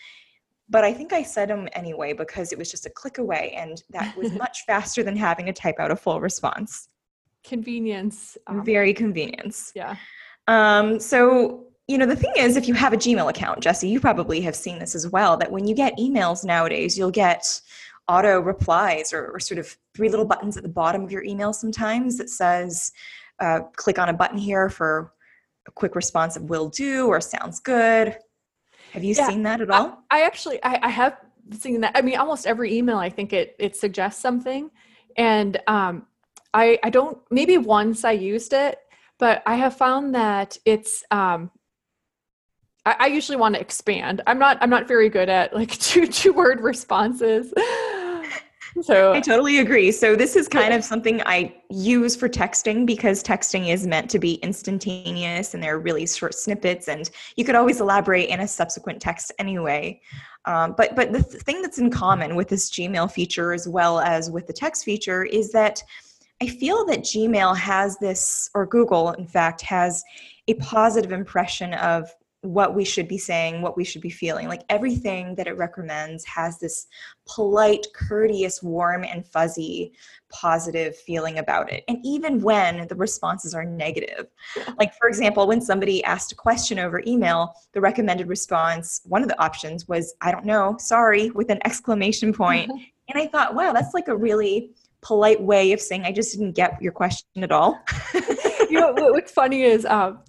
but 0.69 0.85
I 0.85 0.93
think 0.93 1.13
I 1.13 1.23
said 1.23 1.49
them 1.49 1.69
anyway 1.73 2.13
because 2.13 2.53
it 2.53 2.59
was 2.59 2.71
just 2.71 2.87
a 2.87 2.91
click 2.91 3.19
away, 3.19 3.55
and 3.57 3.83
that 3.91 4.17
was 4.17 4.33
much 4.39 4.65
faster 4.67 5.03
than 5.03 5.17
having 5.17 5.47
to 5.47 5.53
type 5.53 5.77
out 5.79 5.91
a 5.91 5.97
full 5.97 6.21
response. 6.21 6.89
Convenience. 7.45 8.39
Um, 8.47 8.65
Very 8.65 8.95
convenience. 8.95 9.73
Yeah. 9.75 9.97
Um, 10.49 10.99
so, 11.01 11.67
you 11.89 11.99
know, 11.99 12.07
the 12.07 12.17
thing 12.17 12.33
is, 12.37 12.57
if 12.57 12.69
you 12.69 12.75
have 12.75 12.93
a 12.93 12.97
Gmail 12.97 13.29
account, 13.29 13.61
Jesse, 13.61 13.89
you 13.89 14.01
probably 14.01 14.41
have 14.43 14.57
seen 14.57 14.79
this 14.79 14.95
as 14.95 15.09
well, 15.09 15.37
that 15.37 15.51
when 15.51 15.67
you 15.67 15.75
get 15.75 15.97
emails 15.99 16.45
nowadays, 16.45 16.97
you'll 16.97 17.11
get 17.11 17.61
auto 18.09 18.41
replies 18.41 19.13
or, 19.13 19.29
or 19.29 19.41
sort 19.41 19.59
of 19.59 19.77
three 19.95 20.09
little 20.09 20.25
buttons 20.25 20.57
at 20.57 20.63
the 20.63 20.69
bottom 20.69 21.03
of 21.03 21.13
your 21.13 21.25
email 21.25 21.53
sometimes 21.53 22.19
that 22.19 22.31
says, 22.31 22.93
uh, 23.41 23.61
click 23.77 23.99
on 23.99 24.09
a 24.09 24.13
button 24.13 24.39
here 24.39 24.69
for 24.69 25.13
a 25.67 25.71
quick 25.71 25.95
response 25.95 26.37
of 26.37 26.45
will 26.45 26.69
do 26.69 27.07
or 27.07 27.21
sounds 27.21 27.61
good 27.61 28.17
have 28.93 29.03
you 29.03 29.15
yeah, 29.15 29.27
seen 29.27 29.43
that 29.45 29.63
at 29.63 29.71
all? 29.71 30.03
I, 30.11 30.21
I 30.21 30.27
actually 30.27 30.63
I, 30.63 30.79
I, 30.83 30.89
have 30.91 31.17
seen 31.53 31.81
that. 31.81 31.93
I 31.97 32.03
mean, 32.03 32.19
almost 32.19 32.47
every 32.47 32.77
email 32.77 32.99
I 32.99 33.09
think 33.09 33.33
it 33.33 33.57
it 33.59 33.75
suggests 33.75 34.21
something, 34.21 34.71
and 35.17 35.59
um, 35.67 36.07
I 36.53 36.79
I 36.85 36.91
don't 36.91 37.19
maybe 37.31 37.57
once 37.57 38.05
I 38.05 38.13
used 38.13 38.53
it, 38.53 38.79
but 39.19 39.43
I 39.47 39.55
have 39.55 39.79
found 39.79 40.15
that 40.15 40.59
it's 40.67 41.05
um, 41.11 41.51
I, 42.85 42.97
I 43.01 43.07
usually 43.07 43.37
want 43.37 43.55
to 43.55 43.61
expand. 43.63 44.21
I'm 44.27 44.39
not 44.39 44.59
I'm 44.61 44.71
not 44.71 44.87
very 44.87 45.09
good 45.09 45.31
at 45.31 45.55
like 45.55 45.71
two 45.79 46.07
two 46.07 46.35
word 46.35 46.61
responses. 46.61 47.51
So 48.81 49.13
I 49.13 49.21
totally 49.21 49.59
agree. 49.59 49.93
So 49.93 50.17
this 50.17 50.35
is 50.35 50.49
kind 50.49 50.73
of 50.73 50.83
something 50.83 51.21
I 51.27 51.55
use 51.69 52.17
for 52.17 52.29
texting 52.29 52.87
because 52.87 53.23
texting 53.23 53.69
is 53.69 53.87
meant 53.87 54.09
to 54.11 54.19
be 54.19 54.35
instantaneous 54.35 55.53
and 55.53 55.63
there 55.63 55.75
are 55.75 55.79
really 55.79 56.07
short 56.07 56.35
snippets 56.35 56.89
and 56.89 57.11
you 57.37 57.45
could 57.45 57.55
always 57.55 57.81
elaborate 57.81 58.31
in 58.31 58.41
a 58.41 58.49
subsequent 58.49 59.01
text 59.01 59.31
anyway. 59.39 60.01
Um, 60.47 60.75
but 60.77 60.97
but 60.97 61.13
the 61.13 61.23
th- 61.23 61.43
thing 61.43 61.63
that's 61.63 61.79
in 61.79 61.91
common 61.91 62.35
with 62.35 62.49
this 62.49 62.71
Gmail 62.71 63.13
feature 63.13 63.53
as 63.53 63.69
well 63.69 64.01
as 64.01 64.31
with 64.31 64.47
the 64.47 64.53
text 64.53 64.85
feature 64.85 65.23
is 65.25 65.53
that 65.53 65.83
I 66.43 66.49
feel 66.49 66.85
that 66.87 67.01
Gmail 67.01 67.57
has 67.57 67.99
this, 67.99 68.51
or 68.53 68.67
Google, 68.67 69.13
in 69.13 69.29
fact, 69.29 69.61
has 69.61 70.03
a 70.49 70.55
positive 70.55 71.13
impression 71.13 71.73
of 71.75 72.13
what 72.43 72.75
we 72.75 72.85
should 72.85 73.07
be 73.07 73.19
saying, 73.19 73.63
what 73.63 73.77
we 73.77 73.85
should 73.85 74.03
be 74.03 74.11
feeling. 74.11 74.49
Like 74.49 74.65
everything 74.69 75.35
that 75.37 75.47
it 75.47 75.57
recommends 75.57 76.25
has 76.25 76.59
this 76.59 76.89
polite, 77.27 77.87
courteous, 77.95 78.63
warm, 78.63 79.05
and 79.05 79.25
fuzzy 79.25 79.93
positive 80.29 80.97
feeling 80.97 81.39
about 81.39 81.73
it. 81.73 81.85
And 81.87 81.99
even 82.05 82.41
when 82.41 82.89
the 82.89 82.97
responses 82.97 83.55
are 83.55 83.65
negative, 83.65 84.27
like 84.79 84.93
for 84.95 85.09
example, 85.09 85.47
when 85.47 85.61
somebody 85.61 86.03
asked 86.05 86.33
a 86.33 86.35
question 86.37 86.81
over 86.81 87.03
email, 87.07 87.55
the 87.73 87.81
recommended 87.81 88.27
response, 88.29 89.01
one 89.05 89.23
of 89.23 89.29
the 89.29 89.41
options 89.41 89.87
was, 89.87 90.15
I 90.21 90.33
don't 90.33 90.45
know, 90.45 90.77
sorry, 90.81 91.31
with 91.31 91.49
an 91.51 91.61
exclamation 91.65 92.33
point. 92.33 92.71
and 93.09 93.23
I 93.23 93.29
thought, 93.29 93.55
wow, 93.55 93.73
that's 93.73 93.95
like 93.95 94.09
a 94.09 94.17
really 94.17 94.73
polite 95.01 95.41
way 95.41 95.73
of 95.73 95.81
saying, 95.81 96.05
I 96.05 96.13
just 96.13 96.33
didn't 96.33 96.53
get 96.53 96.81
your 96.83 96.93
question 96.93 97.45
at 97.45 97.53
all. 97.53 97.81
you 98.69 98.81
know, 98.81 98.95
what's 98.95 99.33
funny 99.33 99.63
is, 99.63 99.85
um, 99.85 100.21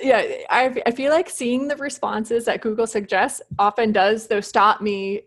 yeah 0.00 0.22
I, 0.50 0.82
I 0.86 0.90
feel 0.90 1.12
like 1.12 1.28
seeing 1.30 1.68
the 1.68 1.76
responses 1.76 2.44
that 2.44 2.60
google 2.60 2.86
suggests 2.86 3.40
often 3.58 3.92
does 3.92 4.26
though 4.26 4.40
stop 4.40 4.80
me 4.80 5.22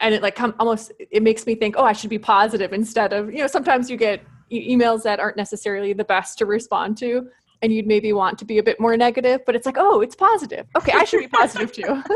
and 0.00 0.14
it 0.14 0.22
like 0.22 0.34
come 0.34 0.54
almost 0.58 0.92
it 0.98 1.22
makes 1.22 1.46
me 1.46 1.54
think 1.54 1.76
oh 1.78 1.84
i 1.84 1.92
should 1.92 2.10
be 2.10 2.18
positive 2.18 2.72
instead 2.72 3.12
of 3.12 3.32
you 3.32 3.38
know 3.38 3.46
sometimes 3.46 3.90
you 3.90 3.96
get 3.96 4.22
e- 4.50 4.74
emails 4.74 5.02
that 5.02 5.20
aren't 5.20 5.36
necessarily 5.36 5.92
the 5.92 6.04
best 6.04 6.38
to 6.38 6.46
respond 6.46 6.96
to 6.98 7.28
and 7.62 7.72
you'd 7.72 7.86
maybe 7.86 8.12
want 8.14 8.38
to 8.38 8.44
be 8.46 8.58
a 8.58 8.62
bit 8.62 8.80
more 8.80 8.96
negative 8.96 9.40
but 9.44 9.54
it's 9.54 9.66
like 9.66 9.76
oh 9.78 10.00
it's 10.00 10.16
positive. 10.16 10.66
Okay 10.76 10.92
i 10.94 11.04
should 11.04 11.20
be 11.20 11.28
positive 11.28 11.72
too. 11.72 12.02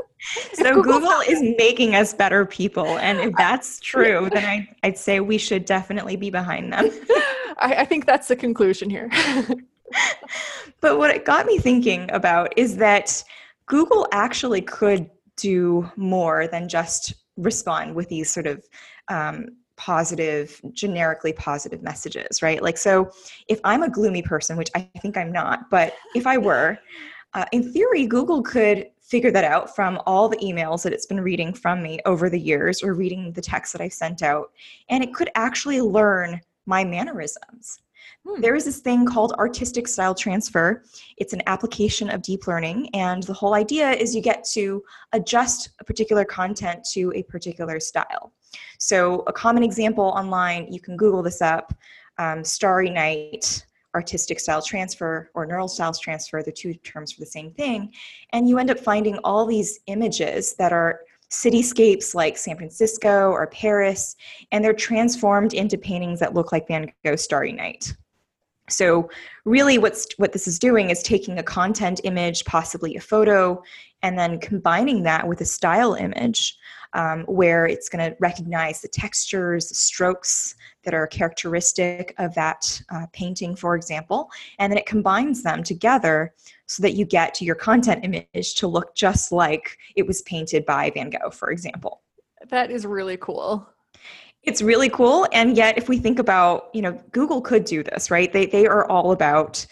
So 0.55 0.75
google, 0.75 1.01
google 1.01 1.21
is 1.29 1.43
making 1.59 1.95
us 1.95 2.15
better 2.15 2.47
people 2.47 2.97
and 2.99 3.21
if 3.21 3.35
that's 3.37 3.79
true 3.81 4.31
then 4.33 4.45
I, 4.45 4.69
i'd 4.83 4.97
say 4.97 5.21
we 5.21 5.37
should 5.37 5.67
definitely 5.67 6.17
be 6.17 6.31
behind 6.31 6.73
them. 6.73 6.91
I, 7.59 7.75
I 7.79 7.85
think 7.85 8.07
that's 8.07 8.29
the 8.29 8.37
conclusion 8.37 8.89
here 8.89 9.11
but 10.81 10.99
what 10.99 11.11
it 11.11 11.25
got 11.25 11.47
me 11.47 11.59
thinking 11.59 12.11
about 12.13 12.53
is 12.57 12.77
that 12.77 13.23
Google 13.67 14.07
actually 14.13 14.61
could 14.61 15.11
do 15.37 15.91
more 15.97 16.47
than 16.47 16.69
just 16.69 17.15
respond 17.37 17.95
with 17.95 18.09
these 18.09 18.31
sort 18.31 18.47
of 18.47 18.65
um, 19.09 19.49
positive, 19.77 20.61
generically 20.73 21.33
positive 21.33 21.83
messages, 21.83 22.43
right? 22.43 22.63
Like, 22.63 22.79
so 22.79 23.11
if 23.49 23.61
I'm 23.65 23.83
a 23.83 23.91
gloomy 23.91 24.23
person, 24.23 24.57
which 24.57 24.71
I 24.75 24.89
think 25.01 25.17
I'm 25.17 25.33
not, 25.33 25.69
but 25.71 25.95
if 26.15 26.27
I 26.27 26.39
were, 26.39 26.79
uh, 27.35 27.45
in 27.51 27.73
theory, 27.73 28.07
Google 28.07 28.43
could 28.43 28.87
figure 29.01 29.33
that 29.33 29.45
out 29.45 29.75
from 29.75 30.01
all 30.07 30.29
the 30.29 30.37
emails 30.39 30.83
that 30.85 30.93
it's 30.93 31.07
been 31.07 31.21
reading 31.21 31.53
from 31.53 31.83
me 31.83 31.99
over 32.07 32.31
the 32.31 32.39
years 32.39 32.83
or 32.83 32.95
reading 32.95 33.33
the 33.33 33.43
text 33.43 33.73
that 33.73 33.83
I've 33.83 33.93
sent 33.93 34.23
out. 34.23 34.53
And 34.89 35.03
it 35.03 35.13
could 35.13 35.31
actually 35.35 35.81
learn 35.81 36.41
my 36.67 36.85
mannerisms. 36.85 37.81
Hmm. 38.27 38.41
There 38.41 38.55
is 38.55 38.65
this 38.65 38.81
thing 38.81 39.07
called 39.07 39.33
artistic 39.33 39.89
style 39.89 40.15
transfer. 40.15 40.85
It's 41.17 41.33
an 41.33 41.43
application 41.47 42.11
of 42.11 42.23
deep 42.23 42.47
learning, 42.47 42.89
and 42.95 43.23
the 43.23 43.33
whole 43.33 43.55
idea 43.55 43.91
is 43.91 44.15
you 44.15 44.23
get 44.23 44.45
to 44.53 44.83
adjust 45.13 45.71
a 45.81 45.85
particular 45.85 46.25
content 46.25 46.85
to 46.93 47.13
a 47.15 47.23
particular 47.25 47.81
style. 47.81 48.33
So, 48.79 49.25
a 49.27 49.33
common 49.33 49.63
example 49.63 50.05
online, 50.05 50.73
you 50.73 50.81
can 50.81 50.97
Google 50.97 51.23
this 51.23 51.43
up 51.43 51.75
um, 52.19 52.45
Starry 52.45 52.91
Night 52.91 53.65
artistic 53.95 54.41
style 54.41 54.61
transfer 54.61 55.31
or 55.35 55.47
neural 55.47 55.69
styles 55.69 56.01
transfer, 56.01 56.43
the 56.43 56.53
two 56.53 56.75
terms 56.75 57.13
for 57.13 57.21
the 57.21 57.27
same 57.27 57.51
thing. 57.53 57.93
And 58.33 58.49
you 58.49 58.59
end 58.59 58.71
up 58.71 58.81
finding 58.81 59.19
all 59.19 59.47
these 59.47 59.79
images 59.87 60.55
that 60.57 60.73
are 60.73 61.01
cityscapes 61.43 62.15
like 62.15 62.39
San 62.39 62.57
Francisco 62.57 63.31
or 63.31 63.47
Paris, 63.49 64.17
and 64.53 64.65
they're 64.65 64.73
transformed 64.73 65.53
into 65.55 65.77
paintings 65.77 66.21
that 66.21 66.35
look 66.35 66.53
like 66.53 66.69
Van 66.69 66.93
Gogh's 67.05 67.23
Starry 67.23 67.53
Night. 67.53 67.95
So 68.71 69.11
really 69.45 69.77
what's 69.79 70.07
what 70.17 70.33
this 70.33 70.47
is 70.47 70.59
doing 70.59 70.91
is 70.91 71.03
taking 71.03 71.39
a 71.39 71.43
content 71.43 72.01
image, 72.05 72.45
possibly 72.45 72.97
a 72.97 73.01
photo, 73.01 73.63
and 74.03 74.19
then 74.19 74.41
combining 74.41 75.03
that 75.03 75.29
with 75.29 75.41
a 75.41 75.45
style 75.45 75.95
image. 75.95 76.57
um, 76.95 77.25
where 77.25 77.67
it's 77.67 77.89
going 77.89 78.11
to 78.11 78.17
recognize 78.21 78.81
the 78.81 78.89
textures, 78.89 79.69
the 79.69 79.75
strokes 79.75 80.55
that 80.85 80.95
are 80.95 81.07
characteristic 81.07 82.15
of 82.19 82.35
that 82.35 82.81
uh, 82.91 83.07
painting, 83.13 83.57
for 83.57 83.75
example, 83.75 84.31
and 84.59 84.71
then 84.71 84.79
it 84.79 84.87
combines 84.87 85.43
them 85.43 85.63
together 85.63 86.35
so 86.67 86.83
that 86.83 86.95
you 86.95 87.05
get 87.05 87.41
your 87.43 87.55
content 87.55 88.05
image 88.05 88.55
to 88.55 88.67
look 88.67 88.95
just 88.95 89.33
like 89.33 89.79
it 89.97 90.07
was 90.07 90.23
painted 90.23 90.65
by 90.65 90.91
Van 90.91 91.11
Gogh, 91.11 91.31
for 91.31 91.51
example. 91.51 92.03
That 92.49 92.71
is 92.71 92.87
really 92.87 93.17
cool. 93.17 93.69
It's 94.43 94.61
really 94.61 94.91
cool. 94.91 95.27
And 95.33 95.57
yet, 95.57 95.79
if 95.79 95.89
we 95.89 95.99
think 95.99 96.19
about, 96.19 96.69
you 96.75 96.83
know, 96.83 96.93
Google 97.13 97.41
could 97.41 97.65
do 97.65 97.83
this, 97.83 98.11
right? 98.11 98.31
They, 98.33 98.47
they 98.47 98.67
are 98.67 98.87
all 98.91 99.13
about 99.13 99.67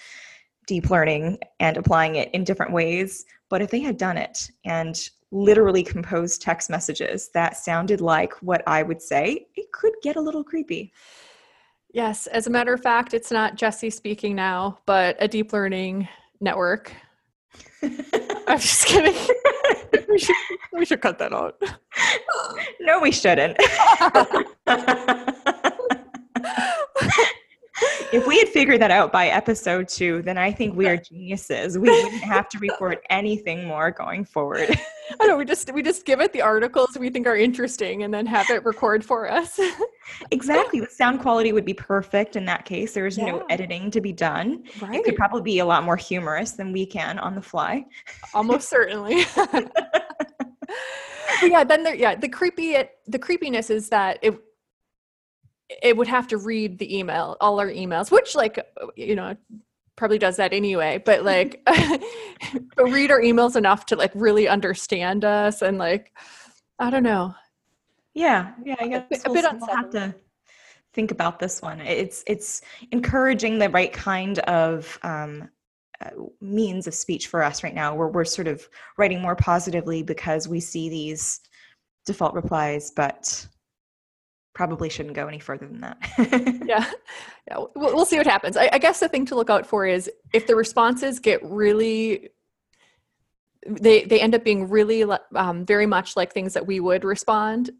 deep 0.66 0.90
learning 0.90 1.38
and 1.60 1.76
applying 1.76 2.14
it 2.14 2.30
in 2.32 2.44
different 2.44 2.72
ways. 2.72 3.24
But 3.50 3.60
if 3.60 3.70
they 3.70 3.80
had 3.80 3.98
done 3.98 4.16
it 4.16 4.50
and 4.64 4.98
literally 5.32 5.82
composed 5.82 6.42
text 6.42 6.70
messages 6.70 7.30
that 7.34 7.56
sounded 7.56 8.00
like 8.00 8.34
what 8.42 8.62
I 8.66 8.82
would 8.82 9.02
say, 9.02 9.46
it 9.56 9.72
could 9.72 9.94
get 10.02 10.16
a 10.16 10.20
little 10.20 10.44
creepy. 10.44 10.92
Yes, 11.92 12.26
as 12.28 12.46
a 12.46 12.50
matter 12.50 12.72
of 12.72 12.80
fact, 12.80 13.14
it's 13.14 13.30
not 13.30 13.56
Jesse 13.56 13.90
speaking 13.90 14.34
now, 14.34 14.78
but 14.86 15.16
a 15.18 15.26
deep 15.26 15.52
learning 15.52 16.08
network. 16.40 16.92
I'm 17.82 18.58
just 18.58 18.86
kidding. 18.86 19.14
we, 20.08 20.18
should, 20.18 20.36
we 20.72 20.84
should 20.84 21.00
cut 21.00 21.18
that 21.18 21.32
out. 21.32 21.60
No, 22.80 23.00
we 23.00 23.10
shouldn't. 23.10 23.56
if 28.12 28.26
we 28.26 28.38
had 28.38 28.48
figured 28.48 28.80
that 28.80 28.90
out 28.90 29.12
by 29.12 29.28
episode 29.28 29.88
two, 29.88 30.22
then 30.22 30.38
I 30.38 30.52
think 30.52 30.76
we 30.76 30.86
are 30.86 30.96
geniuses. 31.08 31.78
We 31.78 31.90
wouldn't 31.90 32.22
have 32.22 32.48
to 32.50 32.58
report 32.58 33.02
anything 33.10 33.66
more 33.66 33.90
going 33.90 34.24
forward. 34.24 34.78
I 35.20 35.26
know 35.26 35.36
we 35.36 35.44
just 35.44 35.72
we 35.72 35.82
just 35.82 36.06
give 36.06 36.20
it 36.20 36.32
the 36.32 36.42
articles 36.42 36.96
we 36.98 37.10
think 37.10 37.26
are 37.26 37.36
interesting 37.36 38.02
and 38.02 38.14
then 38.14 38.24
have 38.26 38.48
it 38.50 38.64
record 38.64 39.04
for 39.04 39.30
us. 39.30 39.58
exactly. 40.30 40.80
The 40.80 40.88
sound 40.88 41.20
quality 41.20 41.52
would 41.52 41.64
be 41.64 41.74
perfect 41.74 42.36
in 42.36 42.44
that 42.46 42.64
case. 42.64 42.94
There's 42.94 43.18
yeah. 43.18 43.26
no 43.26 43.44
editing 43.50 43.90
to 43.90 44.00
be 44.00 44.12
done. 44.12 44.64
Right. 44.80 44.94
It 44.94 45.04
could 45.04 45.16
probably 45.16 45.42
be 45.42 45.58
a 45.58 45.66
lot 45.66 45.84
more 45.84 45.96
humorous 45.96 46.52
than 46.52 46.72
we 46.72 46.86
can 46.86 47.18
on 47.18 47.34
the 47.34 47.42
fly. 47.42 47.84
Almost 48.32 48.68
certainly. 48.68 49.24
yeah, 51.42 51.64
then 51.64 51.82
there 51.82 51.94
yeah, 51.94 52.14
the 52.14 52.28
creepy 52.28 52.74
it 52.74 52.92
the 53.06 53.18
creepiness 53.18 53.70
is 53.70 53.88
that 53.88 54.18
it 54.22 54.38
it 55.82 55.96
would 55.96 56.08
have 56.08 56.28
to 56.28 56.36
read 56.36 56.78
the 56.78 56.98
email, 56.98 57.36
all 57.40 57.60
our 57.60 57.68
emails, 57.68 58.10
which 58.10 58.34
like 58.34 58.58
you 58.96 59.14
know 59.14 59.36
probably 59.94 60.18
does 60.18 60.36
that 60.36 60.54
anyway 60.54 61.00
but 61.04 61.22
like 61.32 61.60
but 62.76 62.84
read 62.90 63.10
our 63.10 63.20
emails 63.20 63.56
enough 63.56 63.84
to 63.86 63.94
like 63.94 64.10
really 64.14 64.48
understand 64.48 65.22
us 65.22 65.60
and 65.60 65.76
like 65.76 66.12
i 66.78 66.88
don't 66.88 67.02
know. 67.02 67.34
Yeah 68.14 68.52
yeah 68.64 68.76
i 68.80 68.88
guess 68.88 69.04
a, 69.24 69.30
we'll, 69.30 69.42
bit 69.42 69.60
we'll 69.60 69.76
have 69.76 69.90
to 69.90 70.14
think 70.92 71.10
about 71.10 71.38
this 71.38 71.62
one. 71.62 71.80
It's 71.80 72.22
it's 72.26 72.62
encouraging 72.90 73.58
the 73.58 73.70
right 73.70 73.92
kind 73.92 74.38
of 74.40 74.98
um, 75.02 75.48
uh, 76.00 76.10
means 76.40 76.86
of 76.86 76.94
speech 76.94 77.28
for 77.28 77.42
us 77.42 77.62
right 77.62 77.74
now 77.74 77.94
where 77.94 78.08
we're 78.08 78.24
sort 78.24 78.48
of 78.48 78.68
writing 78.98 79.20
more 79.20 79.36
positively 79.36 80.02
because 80.02 80.48
we 80.48 80.60
see 80.60 80.88
these 80.88 81.40
default 82.04 82.34
replies 82.34 82.90
but 82.90 83.46
probably 84.54 84.88
shouldn't 84.88 85.14
go 85.14 85.26
any 85.26 85.38
further 85.38 85.66
than 85.66 85.80
that. 85.80 85.98
yeah, 86.66 86.90
yeah. 87.48 87.56
We'll, 87.56 87.94
we'll, 87.94 88.04
see 88.04 88.18
what 88.18 88.26
happens. 88.26 88.56
I, 88.56 88.68
I, 88.72 88.78
guess 88.78 89.00
the 89.00 89.08
thing 89.08 89.24
to 89.26 89.34
look 89.34 89.50
out 89.50 89.66
for 89.66 89.86
is 89.86 90.10
if 90.32 90.46
the 90.46 90.56
responses 90.56 91.18
get 91.18 91.42
really, 91.42 92.30
they 93.66 94.04
they 94.04 94.20
end 94.20 94.34
up 94.34 94.44
being 94.44 94.68
really 94.68 95.04
um, 95.34 95.64
very 95.64 95.86
much 95.86 96.16
like 96.16 96.32
things 96.32 96.54
that 96.54 96.66
we 96.66 96.80
would 96.80 97.04
respond. 97.04 97.70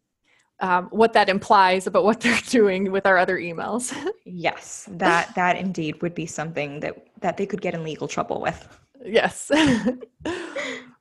Um, 0.60 0.86
what 0.90 1.12
that 1.14 1.28
implies 1.28 1.88
about 1.88 2.04
what 2.04 2.20
they're 2.22 2.38
doing 2.48 2.92
with 2.92 3.06
our 3.06 3.18
other 3.18 3.38
emails. 3.38 3.94
yes, 4.24 4.88
that 4.92 5.34
that 5.34 5.56
indeed 5.56 6.00
would 6.02 6.14
be 6.14 6.26
something 6.26 6.80
that 6.80 7.06
that 7.20 7.36
they 7.36 7.46
could 7.46 7.60
get 7.60 7.74
in 7.74 7.84
legal 7.84 8.08
trouble 8.08 8.40
with. 8.40 8.66
Yes. 9.04 9.50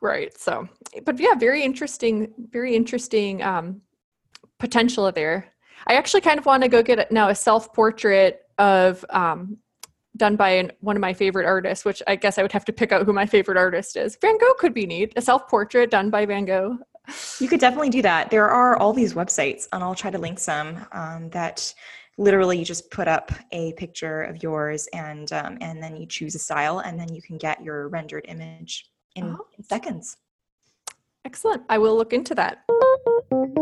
right. 0.02 0.36
So, 0.36 0.68
but 1.06 1.20
yeah, 1.20 1.36
very 1.36 1.64
interesting. 1.64 2.34
Very 2.50 2.76
interesting 2.76 3.44
um, 3.44 3.82
potential 4.58 5.12
there 5.12 5.52
I 5.88 5.96
actually 5.96 6.22
kind 6.22 6.40
of 6.40 6.46
want 6.46 6.64
to 6.64 6.70
go 6.70 6.82
get 6.84 7.12
now 7.12 7.30
a 7.30 7.36
self 7.36 7.74
portrait 7.74 8.42
of 8.58 9.04
um, 9.10 9.58
done 10.18 10.36
by 10.36 10.50
an, 10.50 10.72
one 10.82 10.96
of 10.96 11.02
my 11.02 11.14
favorite 11.14 11.46
artists, 11.46 11.86
which 11.86 12.04
I 12.08 12.16
guess 12.16 12.38
I 12.38 12.42
would 12.42 12.52
have 12.52 12.66
to 12.66 12.74
pick 12.74 12.92
out 12.92 13.06
who 13.06 13.14
my 13.14 13.26
favorite 13.26 13.58
artist 13.58 13.96
is. 13.98 14.18
Van 14.22 14.38
Gogh 14.38 14.54
could 14.60 14.74
be 14.74 14.86
neat. 14.86 15.14
A 15.16 15.22
self 15.22 15.48
portrait 15.48 15.90
done 15.90 16.10
by 16.10 16.26
Van 16.26 16.46
Gogh. 16.46 16.78
You 17.40 17.48
could 17.48 17.60
definitely 17.60 17.90
do 17.90 18.02
that. 18.04 18.30
There 18.30 18.50
are 18.50 18.78
all 18.78 18.94
these 18.94 19.14
websites, 19.14 19.68
and 19.74 19.84
I'll 19.84 19.96
try 19.96 20.12
to 20.12 20.20
link 20.20 20.40
some 20.40 20.86
um, 20.92 21.30
that 21.32 21.74
literally 22.18 22.60
you 22.60 22.66
just 22.66 22.92
put 22.92 23.08
up 23.08 23.32
a 23.52 23.74
picture 23.74 24.24
of 24.24 24.44
yours 24.44 24.88
and 24.94 25.32
um, 25.34 25.58
and 25.62 25.82
then 25.82 25.96
you 25.96 26.06
choose 26.06 26.36
a 26.36 26.40
style 26.40 26.80
and 26.80 27.00
then 27.00 27.12
you 27.14 27.22
can 27.22 27.38
get 27.38 27.64
your 27.64 27.88
rendered 27.90 28.26
image 28.28 28.92
in, 29.16 29.36
oh. 29.40 29.48
in 29.58 29.64
seconds. 29.64 30.18
Excellent. 31.26 31.64
I 31.70 31.78
will 31.78 31.96
look 31.96 32.14
into 32.14 32.36
that. 32.36 32.64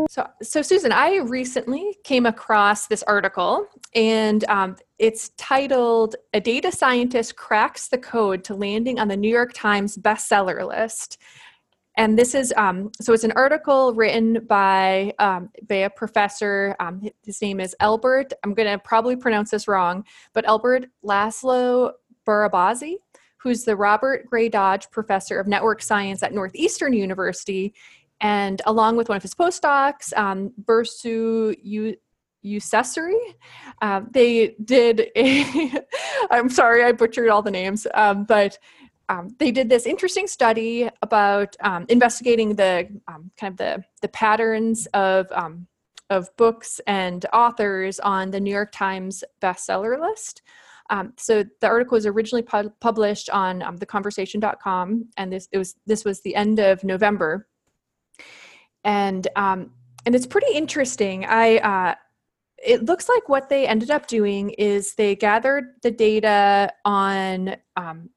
So, 0.08 0.26
so 0.42 0.62
Susan, 0.62 0.92
I 0.92 1.18
recently 1.18 1.96
came 2.04 2.26
across 2.26 2.86
this 2.86 3.02
article, 3.04 3.66
and 3.94 4.44
um, 4.48 4.76
it's 4.98 5.30
titled 5.30 6.16
"A 6.34 6.40
Data 6.40 6.72
Scientist 6.72 7.36
Cracks 7.36 7.88
the 7.88 7.98
Code 7.98 8.44
to 8.44 8.54
Landing 8.54 8.98
on 8.98 9.08
the 9.08 9.16
New 9.16 9.30
York 9.30 9.52
Times 9.54 9.96
Bestseller 9.96 10.66
List." 10.66 11.18
And 11.96 12.18
this 12.18 12.34
is 12.34 12.52
um, 12.56 12.90
so 13.00 13.12
it's 13.12 13.24
an 13.24 13.32
article 13.32 13.94
written 13.94 14.46
by 14.46 15.12
um, 15.18 15.50
by 15.68 15.76
a 15.76 15.90
professor. 15.90 16.76
Um, 16.80 17.02
his 17.24 17.40
name 17.42 17.60
is 17.60 17.74
Albert. 17.80 18.32
I'm 18.44 18.54
going 18.54 18.70
to 18.70 18.78
probably 18.78 19.16
pronounce 19.16 19.50
this 19.50 19.68
wrong, 19.68 20.04
but 20.32 20.44
Albert 20.44 20.86
Laszlo 21.04 21.92
Barabasi 22.26 22.96
who's 23.42 23.64
the 23.64 23.74
Robert 23.74 24.26
Gray 24.26 24.48
Dodge 24.48 24.90
Professor 24.90 25.40
of 25.40 25.46
Network 25.46 25.82
Science 25.82 26.22
at 26.22 26.34
Northeastern 26.34 26.92
University 26.92 27.74
and 28.20 28.60
along 28.66 28.96
with 28.96 29.08
one 29.08 29.16
of 29.16 29.22
his 29.22 29.34
postdocs, 29.34 30.16
um, 30.16 30.52
Burcu 30.62 31.96
Yucesoy, 32.44 33.14
uh, 33.82 34.02
they 34.10 34.56
did 34.64 35.10
a, 35.16 35.72
I'm 36.30 36.48
sorry, 36.48 36.84
I 36.84 36.92
butchered 36.92 37.28
all 37.28 37.42
the 37.42 37.50
names, 37.50 37.86
um, 37.94 38.24
but 38.24 38.58
um, 39.08 39.28
they 39.38 39.50
did 39.50 39.68
this 39.68 39.86
interesting 39.86 40.26
study 40.26 40.88
about 41.02 41.56
um, 41.60 41.84
investigating 41.88 42.54
the 42.54 42.88
um, 43.08 43.30
kind 43.36 43.52
of 43.52 43.56
the, 43.58 43.84
the 44.02 44.08
patterns 44.08 44.86
of, 44.94 45.26
um, 45.32 45.66
of 46.10 46.34
books 46.36 46.80
and 46.86 47.26
authors 47.32 47.98
on 48.00 48.30
the 48.30 48.40
New 48.40 48.52
York 48.52 48.70
Times 48.72 49.24
bestseller 49.42 50.00
list. 50.00 50.42
Um, 50.90 51.12
so 51.16 51.44
the 51.60 51.66
article 51.68 51.96
was 51.96 52.06
originally 52.06 52.42
pu- 52.42 52.72
published 52.80 53.30
on 53.30 53.62
um, 53.62 53.78
theconversation.com, 53.78 55.08
and 55.16 55.32
this 55.32 55.48
was 55.52 55.76
this 55.86 56.04
was 56.04 56.20
the 56.22 56.34
end 56.34 56.58
of 56.58 56.82
November 56.82 57.46
and 58.84 59.26
um, 59.36 59.70
and 60.06 60.14
it's 60.14 60.26
pretty 60.26 60.52
interesting. 60.54 61.24
I 61.24 61.58
uh, 61.58 61.94
it 62.58 62.84
looks 62.84 63.08
like 63.08 63.28
what 63.28 63.48
they 63.48 63.66
ended 63.66 63.90
up 63.90 64.06
doing 64.06 64.50
is 64.50 64.94
they 64.94 65.16
gathered 65.16 65.74
the 65.82 65.90
data 65.90 66.72
on 66.84 67.56
um, 67.76 68.10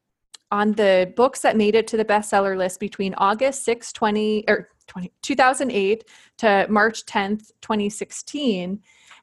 on 0.52 0.74
the 0.74 1.12
books 1.16 1.40
that 1.42 1.58
made 1.58 1.76
it 1.76 1.88
to 1.88 1.98
the 1.98 2.06
bestseller 2.06 2.56
list 2.56 2.80
between 2.80 3.16
August 3.16 3.66
6, 3.66 3.92
20 3.92 4.46
or 4.48 4.70
20, 4.88 5.12
2008 5.22 6.04
to 6.38 6.68
March 6.70 7.06
10th, 7.06 7.52
2016, 7.62 8.80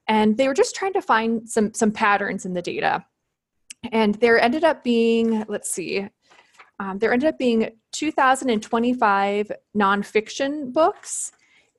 and 0.09 0.37
they 0.37 0.49
were 0.49 0.55
just 0.55 0.75
trying 0.75 0.93
to 0.93 1.03
find 1.03 1.49
some 1.49 1.73
some 1.75 1.93
patterns 1.93 2.47
in 2.47 2.55
the 2.55 2.63
data. 2.63 3.05
And 3.93 4.17
there 4.17 4.39
ended 4.39 4.65
up 4.65 4.85
being, 4.85 5.45
let's 5.49 5.71
see, 5.71 6.09
um, 6.81 6.99
there 6.99 7.13
ended 7.13 7.29
up 7.29 7.39
being 7.39 7.71
2,025 7.93 9.53
nonfiction 9.77 10.73
books 10.73 11.31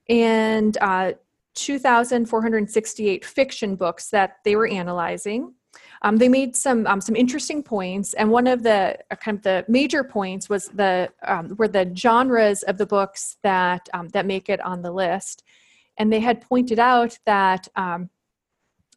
and 0.08 0.78
uh, 0.80 1.14
2,468 1.56 3.26
fiction 3.26 3.76
books 3.76 4.10
that 4.12 4.38
they 4.46 4.56
were 4.56 4.68
analyzing. 4.68 5.56
Um, 6.04 6.18
they 6.18 6.30
made 6.30 6.56
some 6.56 6.86
um, 6.86 7.00
some 7.00 7.16
interesting 7.16 7.64
points, 7.64 8.14
and 8.14 8.30
one 8.30 8.46
of 8.46 8.62
the 8.64 8.98
uh, 9.10 9.16
kind 9.16 9.38
of 9.38 9.44
the 9.44 9.66
major 9.68 10.04
points 10.04 10.50
was 10.50 10.68
the 10.68 11.10
um, 11.26 11.56
were 11.58 11.68
the 11.68 11.92
genres 11.96 12.64
of 12.64 12.78
the 12.78 12.86
books 12.86 13.38
that 13.44 13.88
um, 13.94 14.10
that 14.10 14.26
make 14.26 14.50
it 14.50 14.60
on 14.62 14.82
the 14.82 14.92
list, 14.92 15.44
and 15.98 16.12
they 16.12 16.20
had 16.20 16.42
pointed 16.42 16.80
out 16.80 17.18
that 17.26 17.68
um, 17.76 18.10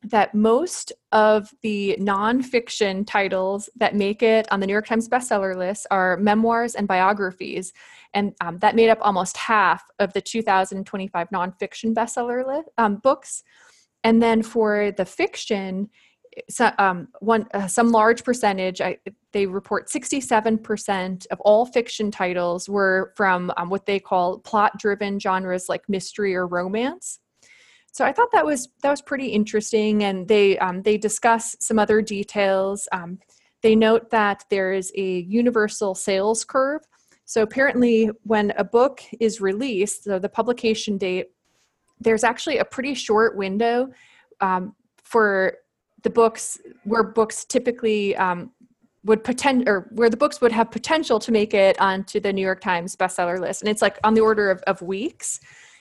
that 0.05 0.35
most 0.35 0.93
of 1.13 1.53
the 1.63 1.97
nonfiction 1.99 3.07
titles 3.07 3.69
that 3.77 3.95
make 3.95 4.23
it 4.23 4.51
on 4.53 4.61
the 4.61 4.67
New 4.67 4.73
York 4.73 4.87
Times 4.87 5.09
bestseller 5.09 5.57
list 5.57 5.87
are 5.91 6.17
memoirs 6.19 6.75
and 6.75 6.87
biographies. 6.87 7.73
And 8.13 8.35
um, 8.41 8.59
that 8.59 8.77
made 8.77 8.91
up 8.91 8.99
almost 9.01 9.37
half 9.37 9.83
of 9.99 10.13
the 10.13 10.21
2025 10.21 11.29
nonfiction 11.31 11.95
bestseller 11.95 12.47
list, 12.47 12.69
um, 12.79 12.97
books. 12.97 13.43
And 14.05 14.23
then 14.23 14.43
for 14.43 14.93
the 14.93 15.05
fiction, 15.05 15.89
so, 16.49 16.71
um, 16.79 17.09
one 17.21 17.47
uh, 17.55 17.67
some 17.67 17.93
large 17.93 18.25
percentage. 18.25 18.81
I, 18.81 18.99
they 19.33 19.47
report 19.47 19.89
67% 19.89 21.27
of 21.29 21.41
all 21.41 21.67
fiction 21.67 22.11
titles 22.11 22.69
were 22.69 23.13
from 23.17 23.53
um, 23.57 23.71
what 23.71 23.87
they 23.87 24.01
call 24.01 24.39
plot-driven 24.41 25.19
genres 25.21 25.69
like 25.69 25.89
mystery 25.89 26.35
or 26.35 26.47
romance. 26.47 27.21
So 27.95 28.05
I 28.05 28.13
thought 28.13 28.33
that 28.33 28.45
was 28.45 28.69
that 28.83 28.91
was 28.91 29.01
pretty 29.01 29.29
interesting, 29.29 30.03
and 30.03 30.27
they 30.27 30.59
um, 30.59 30.83
they 30.83 30.99
discuss 30.99 31.55
some 31.61 31.79
other 31.79 32.03
details. 32.03 32.89
Um, 32.91 33.21
they 33.63 33.77
note 33.77 34.11
that 34.11 34.43
there 34.51 34.73
is 34.73 34.91
a 34.97 35.21
universal 35.21 35.95
sales 35.95 36.45
curve. 36.45 36.83
So 37.25 37.43
apparently, 37.43 38.11
when 38.25 38.53
a 38.57 38.65
book 38.65 39.01
is 39.21 39.41
released, 39.41 40.05
so 40.05 40.19
the 40.19 40.29
publication 40.29 40.99
date, 40.99 41.27
there's 42.01 42.25
actually 42.25 42.59
a 42.59 42.65
pretty 42.65 42.95
short 42.95 43.37
window 43.37 43.87
um, 44.41 44.75
for 45.05 45.59
the 46.03 46.11
books 46.11 46.59
where 46.83 47.05
books 47.05 47.45
typically 47.45 48.17
um, 48.17 48.51
would 49.05 49.23
pretend 49.23 49.69
or 49.69 49.89
where 49.93 50.11
the 50.11 50.17
books 50.17 50.41
would 50.41 50.51
have 50.51 50.73
potential 50.73 51.21
to 51.21 51.31
make 51.31 51.55
it 51.55 51.81
onto 51.81 52.19
the 52.19 52.33
New 52.33 52.43
York 52.43 52.61
Times 52.61 52.97
bestseller 52.97 53.39
list, 53.39 53.63
and 53.63 53.69
it's 53.69 53.83
like 53.83 54.01
on 54.03 54.15
the 54.15 54.21
order 54.21 54.51
of, 54.51 54.61
of 54.63 54.83
weeks. 54.83 55.39